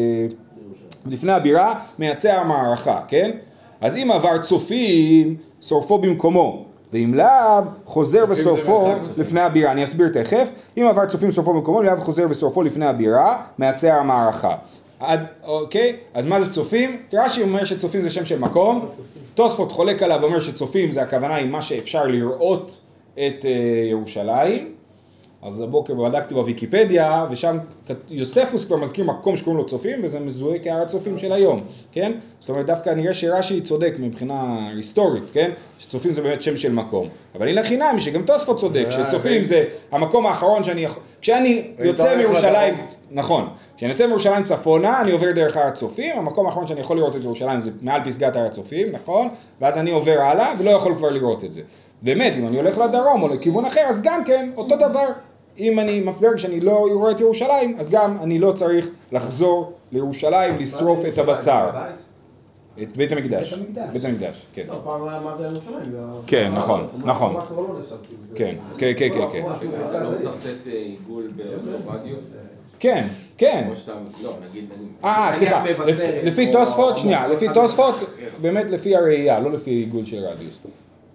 לפני 1.06 1.32
הבירה 1.32 1.74
מייצר 1.98 2.40
המערכה, 2.40 3.00
כן? 3.08 3.30
אז 3.80 3.96
אם 3.96 4.10
עבר 4.10 4.38
צופים, 4.38 5.36
שורפו 5.62 5.98
במקומו, 5.98 6.64
ואם 6.92 7.14
לאו, 7.14 7.62
חוזר 7.84 8.24
ושורפו 8.28 8.92
לפני 9.18 9.40
הבירה. 9.40 9.72
אני 9.72 9.84
אסביר 9.84 10.08
תכף. 10.08 10.50
אם 10.76 10.86
עבר 10.90 11.06
צופים 11.06 11.30
שורפו 11.30 11.54
במקומו, 11.54 11.82
לאו 11.82 11.96
חוזר 11.96 12.26
ושורפו 12.30 12.62
לפני 12.62 12.86
הבירה, 12.86 13.42
מייצר 13.58 13.92
המערכה. 13.92 14.56
עד, 15.00 15.20
אוקיי? 15.44 15.96
אז 16.14 16.26
מה 16.26 16.40
זה 16.40 16.52
צופים? 16.52 16.96
רש"י 17.12 17.42
אומר 17.42 17.64
שצופים 17.64 18.02
זה 18.02 18.10
שם 18.10 18.24
של 18.24 18.38
מקום. 18.38 18.86
תוספות 19.34 19.72
חולק 19.72 20.02
עליו 20.02 20.18
ואומר 20.20 20.40
שצופים 20.40 20.92
זה 20.92 21.02
הכוונה 21.02 21.36
עם 21.36 21.52
מה 21.52 21.62
שאפשר 21.62 22.06
לראות 22.06 22.78
את 23.14 23.44
אה, 23.44 23.50
ירושלים. 23.90 24.79
אז 25.42 25.60
הבוקר 25.60 25.94
בדקתי 25.94 26.34
בוויקיפדיה, 26.34 27.26
ושם 27.30 27.58
יוספוס 28.10 28.64
כבר 28.64 28.76
מזכיר 28.76 29.04
מקום 29.04 29.36
שקוראים 29.36 29.58
לו 29.58 29.66
צופים, 29.66 30.00
וזה 30.02 30.20
מזוהה 30.20 30.58
כהר 30.58 30.82
הצופים 30.82 31.16
של 31.16 31.32
היום, 31.32 31.60
כן? 31.92 32.12
זאת 32.40 32.48
אומרת, 32.48 32.66
דווקא 32.66 32.90
נראה 32.90 33.14
שרש"י 33.14 33.60
צודק 33.60 33.94
מבחינה 33.98 34.68
היסטורית, 34.76 35.30
כן? 35.32 35.50
שצופים 35.78 36.12
זה 36.12 36.22
באמת 36.22 36.42
שם 36.42 36.56
של 36.56 36.72
מקום. 36.72 37.08
אבל 37.34 37.48
הנה 37.48 37.62
חינם, 37.62 38.00
שגם 38.00 38.22
תוספות 38.22 38.56
צודק, 38.56 38.86
שצופים 38.90 39.44
זה 39.44 39.64
המקום 39.92 40.26
האחרון 40.26 40.64
שאני 40.64 40.80
יכול... 40.80 41.02
כשאני 41.20 41.70
יוצא 41.78 42.02
הולך 42.02 42.16
מירושלים. 42.16 42.74
נכון, 43.10 43.48
כשאני 43.76 43.92
יוצא 43.92 44.06
מירושלים 44.06 44.44
צפונה, 44.44 45.00
אני 45.00 45.12
עובר 45.12 45.32
דרך 45.32 45.56
הר 45.56 45.66
הצופים, 45.66 46.18
המקום 46.18 46.46
האחרון 46.46 46.66
שאני 46.66 46.80
יכול 46.80 46.96
לראות 46.96 47.16
את 47.16 47.22
ירושלים 47.22 47.60
זה 47.60 47.70
מעל 47.82 48.04
פסגת 48.04 48.36
הר 48.36 48.46
הצופים, 48.46 48.92
נכון? 48.92 49.28
ואז 49.60 49.78
אני 49.78 49.90
עובר 49.90 50.20
הלאה, 50.20 50.52
ולא 50.58 50.70
יכול 50.70 50.94
כבר 50.94 51.10
לראות 51.10 51.44
את 51.44 51.52
זה. 51.52 51.62
באמת, 52.02 52.32
אם 52.38 52.46
אני 52.46 52.56
הולך 52.56 52.78
לדרום 52.78 53.22
או 53.22 53.28
לכיוון 53.28 53.64
אחר, 53.64 53.80
אז 53.80 54.02
גם 54.02 54.24
כן, 54.24 54.50
אותו 54.56 54.76
דבר. 54.76 55.06
אם 55.60 55.78
אני 55.78 56.00
מפברג 56.00 56.36
שאני 56.36 56.60
לא 56.60 56.86
רואה 56.92 57.10
את 57.10 57.20
ירושלים, 57.20 57.76
אז 57.78 57.90
גם 57.90 58.16
אני 58.22 58.38
לא 58.38 58.52
צריך 58.52 58.90
לחזור 59.12 59.72
לירושלים 59.92 60.58
לשרוף 60.58 61.00
את 61.08 61.18
הבשר. 61.18 61.70
את 62.82 62.96
בית 62.96 63.12
המקדש. 63.12 63.54
בית 63.92 64.04
המקדש. 64.04 64.46
כן. 64.54 64.64
לא, 64.68 64.80
פעם 64.84 65.08
היה 65.08 65.18
אמרת 65.18 65.40
ירושלים. 65.40 65.94
כן, 66.26 66.52
נכון, 66.54 66.86
נכון. 67.04 67.34
לא 67.34 67.40
כן, 68.34 68.54
כן, 68.78 68.92
כן, 68.96 69.08
כן, 69.14 69.26
כן. 69.32 69.42
אתה 69.88 70.00
לא 70.00 70.10
מרכז 70.10 70.24
העיר. 70.24 70.30
מצרטט 70.30 70.66
אה, 70.66 70.72
עיגול 70.72 71.30
ברדיוס? 71.86 72.34
כן, 72.78 73.06
כן. 73.38 73.68
שאתה, 73.76 73.92
לא, 74.22 74.34
נגיד. 74.50 74.64
אה, 75.04 75.30
סליחה, 75.32 75.64
לפי 76.24 76.52
תוספות, 76.52 76.96
שנייה, 76.96 77.26
לפי 77.26 77.46
תוספות, 77.54 77.94
כן. 77.94 78.26
באמת 78.40 78.70
לפי 78.70 78.96
הראייה, 78.96 79.40
לא 79.40 79.52
לפי 79.52 79.70
עיגול 79.70 80.04
של 80.04 80.24
רדיוס. 80.24 80.58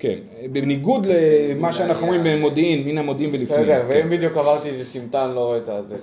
כן, 0.05 0.19
בניגוד 0.51 1.07
למה 1.55 1.73
שאנחנו 1.73 2.07
אומרים 2.07 2.23
במודיעין, 2.23 2.87
מן 2.87 2.97
המודיעין 2.97 3.33
ולפנים. 3.33 3.61
בסדר, 3.61 3.81
כן. 3.81 3.87
ואם 3.89 4.09
בדיוק 4.09 4.37
עברתי 4.37 4.69
איזה 4.69 4.85
סמטה, 4.85 5.25
אני 5.25 5.35
לא 5.35 5.39
רואה 5.39 5.57
את 5.57 5.65
זה. 5.89 5.95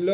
לא, 0.00 0.12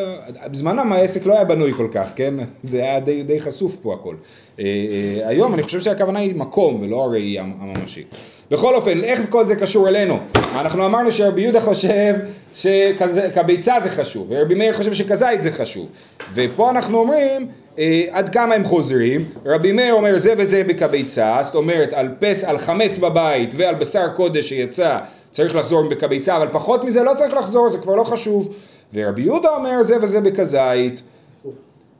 בזמנם 0.51 0.93
העסק 0.93 1.25
לא 1.25 1.33
היה 1.33 1.43
בנוי 1.43 1.73
כל 1.73 1.87
כך, 1.91 2.13
כן? 2.15 2.33
זה 2.63 2.83
היה 2.83 2.99
די, 2.99 3.23
די 3.23 3.41
חשוף 3.41 3.75
פה 3.75 3.93
הכל. 3.93 4.15
אה, 4.59 4.65
אה, 4.65 5.27
היום 5.27 5.53
אני 5.53 5.63
חושב 5.63 5.79
שהכוונה 5.79 6.19
היא 6.19 6.35
מקום 6.35 6.81
ולא 6.81 7.03
הראייה 7.03 7.43
הממשית. 7.59 8.15
בכל 8.53 8.75
אופן, 8.75 9.03
איך 9.03 9.29
כל 9.29 9.45
זה 9.45 9.55
קשור 9.55 9.87
אלינו? 9.87 10.19
אנחנו 10.35 10.85
אמרנו 10.85 11.11
שרבי 11.11 11.41
יהודה 11.41 11.61
חושב 11.61 12.13
שכביצה 12.55 13.75
זה 13.83 13.89
חשוב, 13.89 14.27
ורבי 14.29 14.55
מאיר 14.55 14.73
חושב 14.73 14.93
שכזית 14.93 15.41
זה 15.41 15.51
חשוב. 15.51 15.89
ופה 16.33 16.69
אנחנו 16.69 16.97
אומרים, 16.97 17.47
אה, 17.79 18.05
עד 18.11 18.29
כמה 18.29 18.55
הם 18.55 18.65
חוזרים, 18.65 19.25
רבי 19.45 19.71
מאיר 19.71 19.93
אומר 19.93 20.19
זה 20.19 20.33
וזה 20.37 20.63
בכביצה, 20.63 21.37
זאת 21.41 21.55
אומרת 21.55 21.93
על, 21.93 22.09
פס, 22.19 22.43
על 22.43 22.57
חמץ 22.57 22.97
בבית 22.97 23.53
ועל 23.57 23.75
בשר 23.75 24.07
קודש 24.15 24.49
שיצא 24.49 24.97
צריך 25.31 25.55
לחזור 25.55 25.89
בכביצה, 25.89 26.37
אבל 26.37 26.47
פחות 26.51 26.83
מזה 26.83 27.03
לא 27.03 27.13
צריך 27.15 27.33
לחזור, 27.33 27.69
זה 27.69 27.77
כבר 27.77 27.95
לא 27.95 28.03
חשוב. 28.03 28.53
ורבי 28.93 29.21
יהודה 29.21 29.49
אומר 29.49 29.83
זה 29.83 29.97
וזה 30.01 30.21
בכזית. 30.21 31.01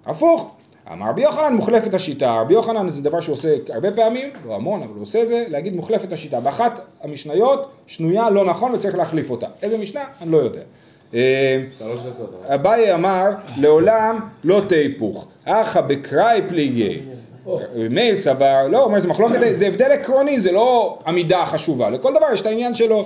הפוך. 0.05 0.55
אמר 0.91 1.09
רבי 1.09 1.21
יוחנן 1.21 1.53
מוחלפת 1.53 1.93
השיטה, 1.93 2.41
רבי 2.41 2.53
יוחנן 2.53 2.89
זה 2.89 3.01
דבר 3.01 3.21
שהוא 3.21 3.33
עושה 3.33 3.55
הרבה 3.69 3.91
פעמים, 3.91 4.29
לא 4.47 4.55
המון, 4.55 4.83
אבל 4.83 4.93
הוא 4.93 5.01
עושה 5.01 5.21
את 5.21 5.27
זה, 5.27 5.45
להגיד 5.47 5.75
מוחלפת 5.75 6.11
השיטה. 6.11 6.39
באחת 6.39 6.79
המשניות 7.03 7.71
שנויה 7.87 8.29
לא 8.29 8.45
נכון 8.45 8.71
וצריך 8.71 8.95
להחליף 8.95 9.29
אותה. 9.29 9.47
איזה 9.61 9.77
משנה? 9.77 10.01
אני 10.21 10.31
לא 10.31 10.37
יודע. 10.37 10.61
אה, 11.13 11.63
דקות. 11.79 12.41
אביי 12.47 12.93
אמר 12.93 13.29
לעולם 13.57 14.19
לא 14.43 14.61
תהפוך, 14.67 15.27
אחא 15.45 15.81
בקראי 15.81 16.41
פליגי. 16.49 16.99
מאיר 17.89 18.15
סבר, 18.15 18.67
לא, 18.69 18.83
אומר 18.83 18.99
זה 18.99 19.07
מחלוקת, 19.07 19.39
זה 19.53 19.67
הבדל 19.67 19.91
עקרוני, 19.91 20.39
זה 20.39 20.51
לא 20.51 20.99
עמידה 21.07 21.45
חשובה, 21.45 21.89
לכל 21.89 22.13
דבר 22.13 22.25
יש 22.33 22.41
את 22.41 22.45
העניין 22.45 22.75
שלו. 22.75 23.05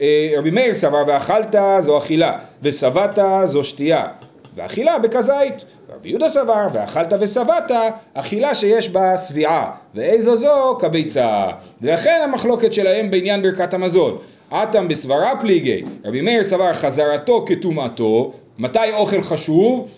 אה, 0.00 0.34
רבי 0.38 0.50
מאיר 0.50 0.74
סבר 0.74 1.02
ואכלת 1.06 1.56
זו 1.80 1.98
אכילה, 1.98 2.38
ושבעת 2.62 3.18
זו 3.44 3.64
שתייה, 3.64 4.06
ואכילה 4.54 4.98
בכזית. 4.98 5.64
רבי 6.02 6.10
יהודה 6.10 6.28
סבר 6.28 6.66
ואכלת 6.72 7.12
ושבעת, 7.20 7.70
אכילה 8.14 8.54
שיש 8.54 8.88
בה 8.88 9.16
שביעה, 9.16 9.70
ואיזו 9.94 10.36
זו 10.36 10.78
כביצה. 10.80 11.46
ולכן 11.82 12.20
המחלוקת 12.24 12.72
שלהם 12.72 13.10
בעניין 13.10 13.42
ברכת 13.42 13.74
המזון. 13.74 14.18
אטם 14.52 14.88
בסברה 14.88 15.32
פליגי, 15.40 15.82
רבי 16.04 16.20
מאיר 16.20 16.44
סבר 16.44 16.74
חזרתו 16.74 17.44
כטומאתו, 17.48 18.32
מתי 18.58 18.92
אוכל 18.92 19.22
חשוב? 19.22 19.88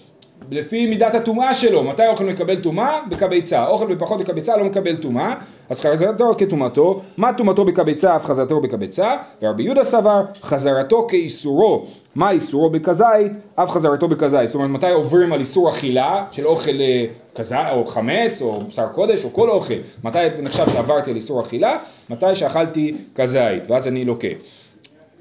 לפי 0.50 0.86
מידת 0.86 1.14
הטומאה 1.14 1.54
שלו, 1.54 1.84
מתי 1.84 2.06
אוכל 2.06 2.24
מקבל 2.24 2.56
טומאה? 2.56 3.00
בכביצה, 3.08 3.66
אוכל 3.66 3.94
בפחות 3.94 4.20
בכביצה 4.20 4.56
לא 4.56 4.64
מקבל 4.64 4.96
טומאה, 4.96 5.34
אז 5.70 5.80
חזרתו 5.80 6.34
כטומאתו, 6.38 7.00
מה 7.16 7.32
טומאתו 7.32 7.64
בכביצה 7.64 8.16
אף 8.16 8.26
חזרתו 8.26 8.60
בכביצה, 8.60 9.16
ורבי 9.42 9.62
יהודה 9.62 9.84
סבר 9.84 10.24
חזרתו 10.42 11.06
כאיסורו, 11.08 11.86
מה 12.14 12.30
איסורו 12.30 12.70
בכזית, 12.70 13.32
אף 13.54 13.70
חזרתו 13.70 14.08
בכזית, 14.08 14.46
זאת 14.46 14.54
אומרת 14.54 14.70
מתי 14.70 14.90
עוברים 14.90 15.32
על 15.32 15.40
איסור 15.40 15.70
אכילה 15.70 16.24
של 16.30 16.46
אוכל 16.46 16.80
אה, 16.80 17.04
כזית 17.34 17.58
או 17.72 17.86
חמץ 17.86 18.42
או 18.42 18.60
בשר 18.68 18.86
קודש 18.86 19.24
או 19.24 19.32
כל 19.32 19.50
אוכל, 19.50 19.74
מתי 20.04 20.18
נחשב 20.42 20.66
שעברתי 20.72 21.10
על 21.10 21.16
איסור 21.16 21.40
אכילה, 21.40 21.78
מתי 22.10 22.34
שאכלתי 22.34 22.96
כזית, 23.14 23.70
ואז 23.70 23.88
אני 23.88 24.04
לוקה. 24.04 24.28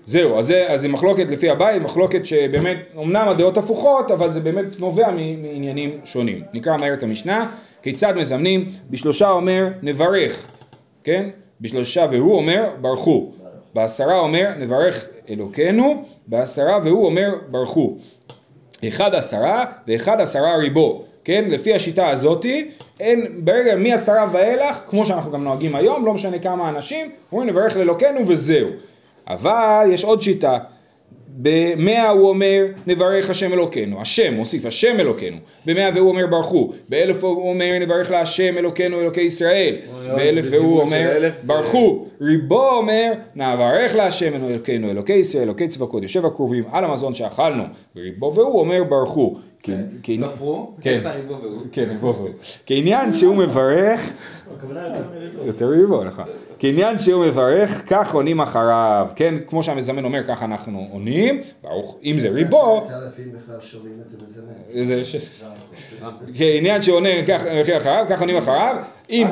זהו, 0.05 0.39
אז 0.39 0.45
זה, 0.45 0.65
אז 0.69 0.81
זה 0.81 0.87
מחלוקת 0.87 1.31
לפי 1.31 1.49
הבית, 1.49 1.81
מחלוקת 1.81 2.25
שבאמת, 2.25 2.77
אמנם 2.97 3.27
הדעות 3.27 3.57
הפוכות, 3.57 4.11
אבל 4.11 4.31
זה 4.31 4.39
באמת 4.39 4.79
נובע 4.79 5.11
מעניינים 5.11 5.99
שונים. 6.05 6.41
נקרא 6.53 6.77
מהר 6.77 6.93
את 6.93 7.03
המשנה, 7.03 7.51
כיצד 7.81 8.13
מזמנים? 8.17 8.65
בשלושה 8.89 9.29
אומר 9.29 9.67
נברך, 9.81 10.47
כן? 11.03 11.29
בשלושה 11.61 12.05
והוא 12.11 12.35
אומר 12.35 12.69
ברכו. 12.81 13.31
בעשרה 13.73 14.19
אומר 14.19 14.51
נברך 14.59 15.05
אלוקינו, 15.29 16.05
בעשרה 16.27 16.79
והוא 16.83 17.05
אומר 17.05 17.29
ברכו. 17.51 17.97
אחד 18.87 19.15
עשרה 19.15 19.65
ואחד 19.87 20.21
עשרה 20.21 20.57
ריבו, 20.57 21.03
כן? 21.23 21.45
לפי 21.47 21.73
השיטה 21.73 22.09
הזאתי, 22.09 22.71
אין, 22.99 23.25
ברגע 23.37 23.75
מעשרה 23.75 24.27
ואילך, 24.31 24.75
כמו 24.87 25.05
שאנחנו 25.05 25.31
גם 25.31 25.43
נוהגים 25.43 25.75
היום, 25.75 26.05
לא 26.05 26.13
משנה 26.13 26.39
כמה 26.39 26.69
אנשים, 26.69 27.11
אומרים 27.31 27.49
נברך 27.49 27.77
לאלוקינו 27.77 28.27
וזהו. 28.27 28.67
אבל 29.27 29.85
יש 29.91 30.03
עוד 30.03 30.21
שיטה, 30.21 30.57
במאה 31.37 32.09
הוא 32.09 32.29
אומר 32.29 32.65
נברך 32.87 33.29
השם 33.29 33.53
אלוקינו, 33.53 34.01
השם, 34.01 34.33
מוסיף 34.33 34.65
השם 34.65 34.99
אלוקינו, 34.99 35.37
במאה 35.65 35.89
והוא 35.95 36.09
אומר 36.09 36.27
ברכו, 36.27 36.73
באלף 36.89 37.23
הוא 37.23 37.49
אומר 37.49 37.79
נברך 37.81 38.11
להשם 38.11 38.57
אלוקינו 38.57 39.01
אלוקי 39.01 39.21
ישראל, 39.21 39.75
באלף 40.15 40.45
והוא 40.51 40.81
אומר 40.81 41.29
ברכו, 41.45 42.05
ריבו 42.21 42.69
אומר 42.69 43.11
נברך 43.35 43.95
להשם 43.95 44.33
אלוקינו 44.33 44.89
אלוקי 44.91 45.13
ישראל 45.13 45.43
אלוקי 45.43 45.67
צבקות 45.67 46.03
יושב 46.03 46.25
הקרובים 46.25 46.63
על 46.71 46.83
המזון 46.83 47.13
שאכלנו, 47.13 47.63
וריבו 47.95 48.33
והוא 48.35 48.59
אומר 48.59 48.83
ברכו, 48.83 49.35
ספרו, 50.19 50.71
כן. 50.81 50.97
יצא 50.99 51.09
ריבו 51.09 51.41
והוא. 51.41 51.61
כן, 51.71 51.85
ריבו 51.89 52.15
והוא, 52.17 52.29
כעניין 52.65 53.13
שהוא 53.13 53.35
מברך 53.35 54.13
הכוונה 54.57 54.87
יותר 55.45 55.67
מריבו. 55.67 56.03
נכון. 56.03 56.25
כעניין 56.59 56.97
שהוא 56.97 57.25
מברך, 57.25 57.81
כך 57.87 58.13
עונים 58.13 58.41
אחריו. 58.41 59.07
כן, 59.15 59.35
כמו 59.47 59.63
שהמזמן 59.63 60.05
אומר, 60.05 60.23
ככה 60.27 60.45
אנחנו 60.45 60.87
עונים. 60.91 61.41
אם 62.03 62.19
זה 62.19 62.29
ריבו. 62.29 62.87
זה 64.83 65.05
ש... 65.05 65.15
כעניין 66.37 66.81
שעונה 66.81 67.09
כך 67.27 67.41
אחריו, 67.77 68.05
כך 68.09 68.19
עונים 68.19 68.37
אחריו. 68.37 68.75
אם. 69.09 69.27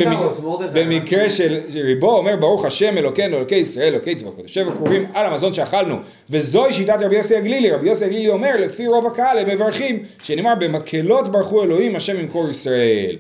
במקרה 0.74 1.30
של 1.30 1.60
ריבו, 1.74 2.18
אומר 2.18 2.36
ברוך 2.36 2.66
השם 2.66 2.98
אלוקינו 2.98 3.38
אלוקי 3.38 3.56
ישראל 3.56 3.94
אלוקי 3.94 4.16
צבאות 4.16 4.40
יושב 4.40 4.68
הקרובים 4.68 5.06
על 5.14 5.26
המזון 5.26 5.54
שאכלנו 5.54 5.96
וזוהי 6.30 6.74
שיטת 6.74 6.98
רבי 7.02 7.16
יוסי 7.16 7.36
הגלילי 7.36 7.72
רבי 7.72 7.88
יוסי 7.88 8.06
הגלילי 8.06 8.30
אומר 8.30 8.56
לפי 8.60 8.88
רוב 8.88 9.08
הקהל 9.08 9.38
הם 9.38 9.50
מברכים 9.50 10.04
שנאמר 10.24 10.54
במקהלות 10.60 11.32
ברכו 11.32 11.64
אלוהים 11.64 11.96
השם 11.96 12.20
ימכור 12.20 12.50
ישראל. 12.50 13.16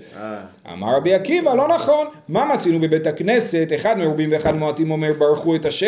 אמר 0.73 0.95
רבי 0.95 1.13
עקיבא 1.13 1.53
לא 1.53 1.67
נכון 1.67 2.07
מה 2.29 2.45
מצינו 2.45 2.79
בבית 2.79 3.07
הכנסת? 3.07 3.67
אחד 3.75 3.97
מרובים 3.97 4.31
ואחד 4.31 4.55
מועטים 4.55 4.91
אומר 4.91 5.13
ברכו 5.17 5.55
את 5.55 5.65
השם. 5.65 5.87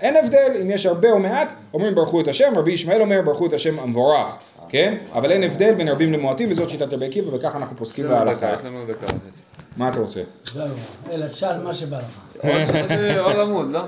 אין 0.00 0.16
הבדל 0.16 0.56
אם 0.62 0.70
יש 0.70 0.86
הרבה 0.86 1.10
או 1.10 1.18
מעט 1.18 1.52
אומרים 1.74 1.94
ברכו 1.94 2.20
את 2.20 2.28
השם. 2.28 2.52
רבי 2.56 2.72
ישמעאל 2.72 3.00
אומר 3.00 3.22
ברכו 3.24 3.46
את 3.46 3.52
השם 3.52 3.78
המבורך. 3.78 4.28
כן? 4.68 4.96
אבל 5.12 5.32
אין 5.32 5.42
הבדל 5.42 5.74
בין 5.74 5.88
רבים 5.88 6.12
למועטים 6.12 6.50
וזאת 6.50 6.70
שיטת 6.70 6.92
רבי 6.92 7.06
עקיבא 7.06 7.34
וככה 7.34 7.58
אנחנו 7.58 7.76
פוסקים 7.76 8.08
בהלכה. 8.08 8.54
מה 9.76 9.88
אתה 9.88 9.98
רוצה? 10.00 10.20
זהו, 10.52 10.66
אלא 11.12 11.26
תשאל 11.26 11.62
מה 11.62 11.74
שבא 11.74 11.98
לך. 11.98 12.44
עוד 13.18 13.36
עמוד, 13.36 13.70
לא? 13.70 13.80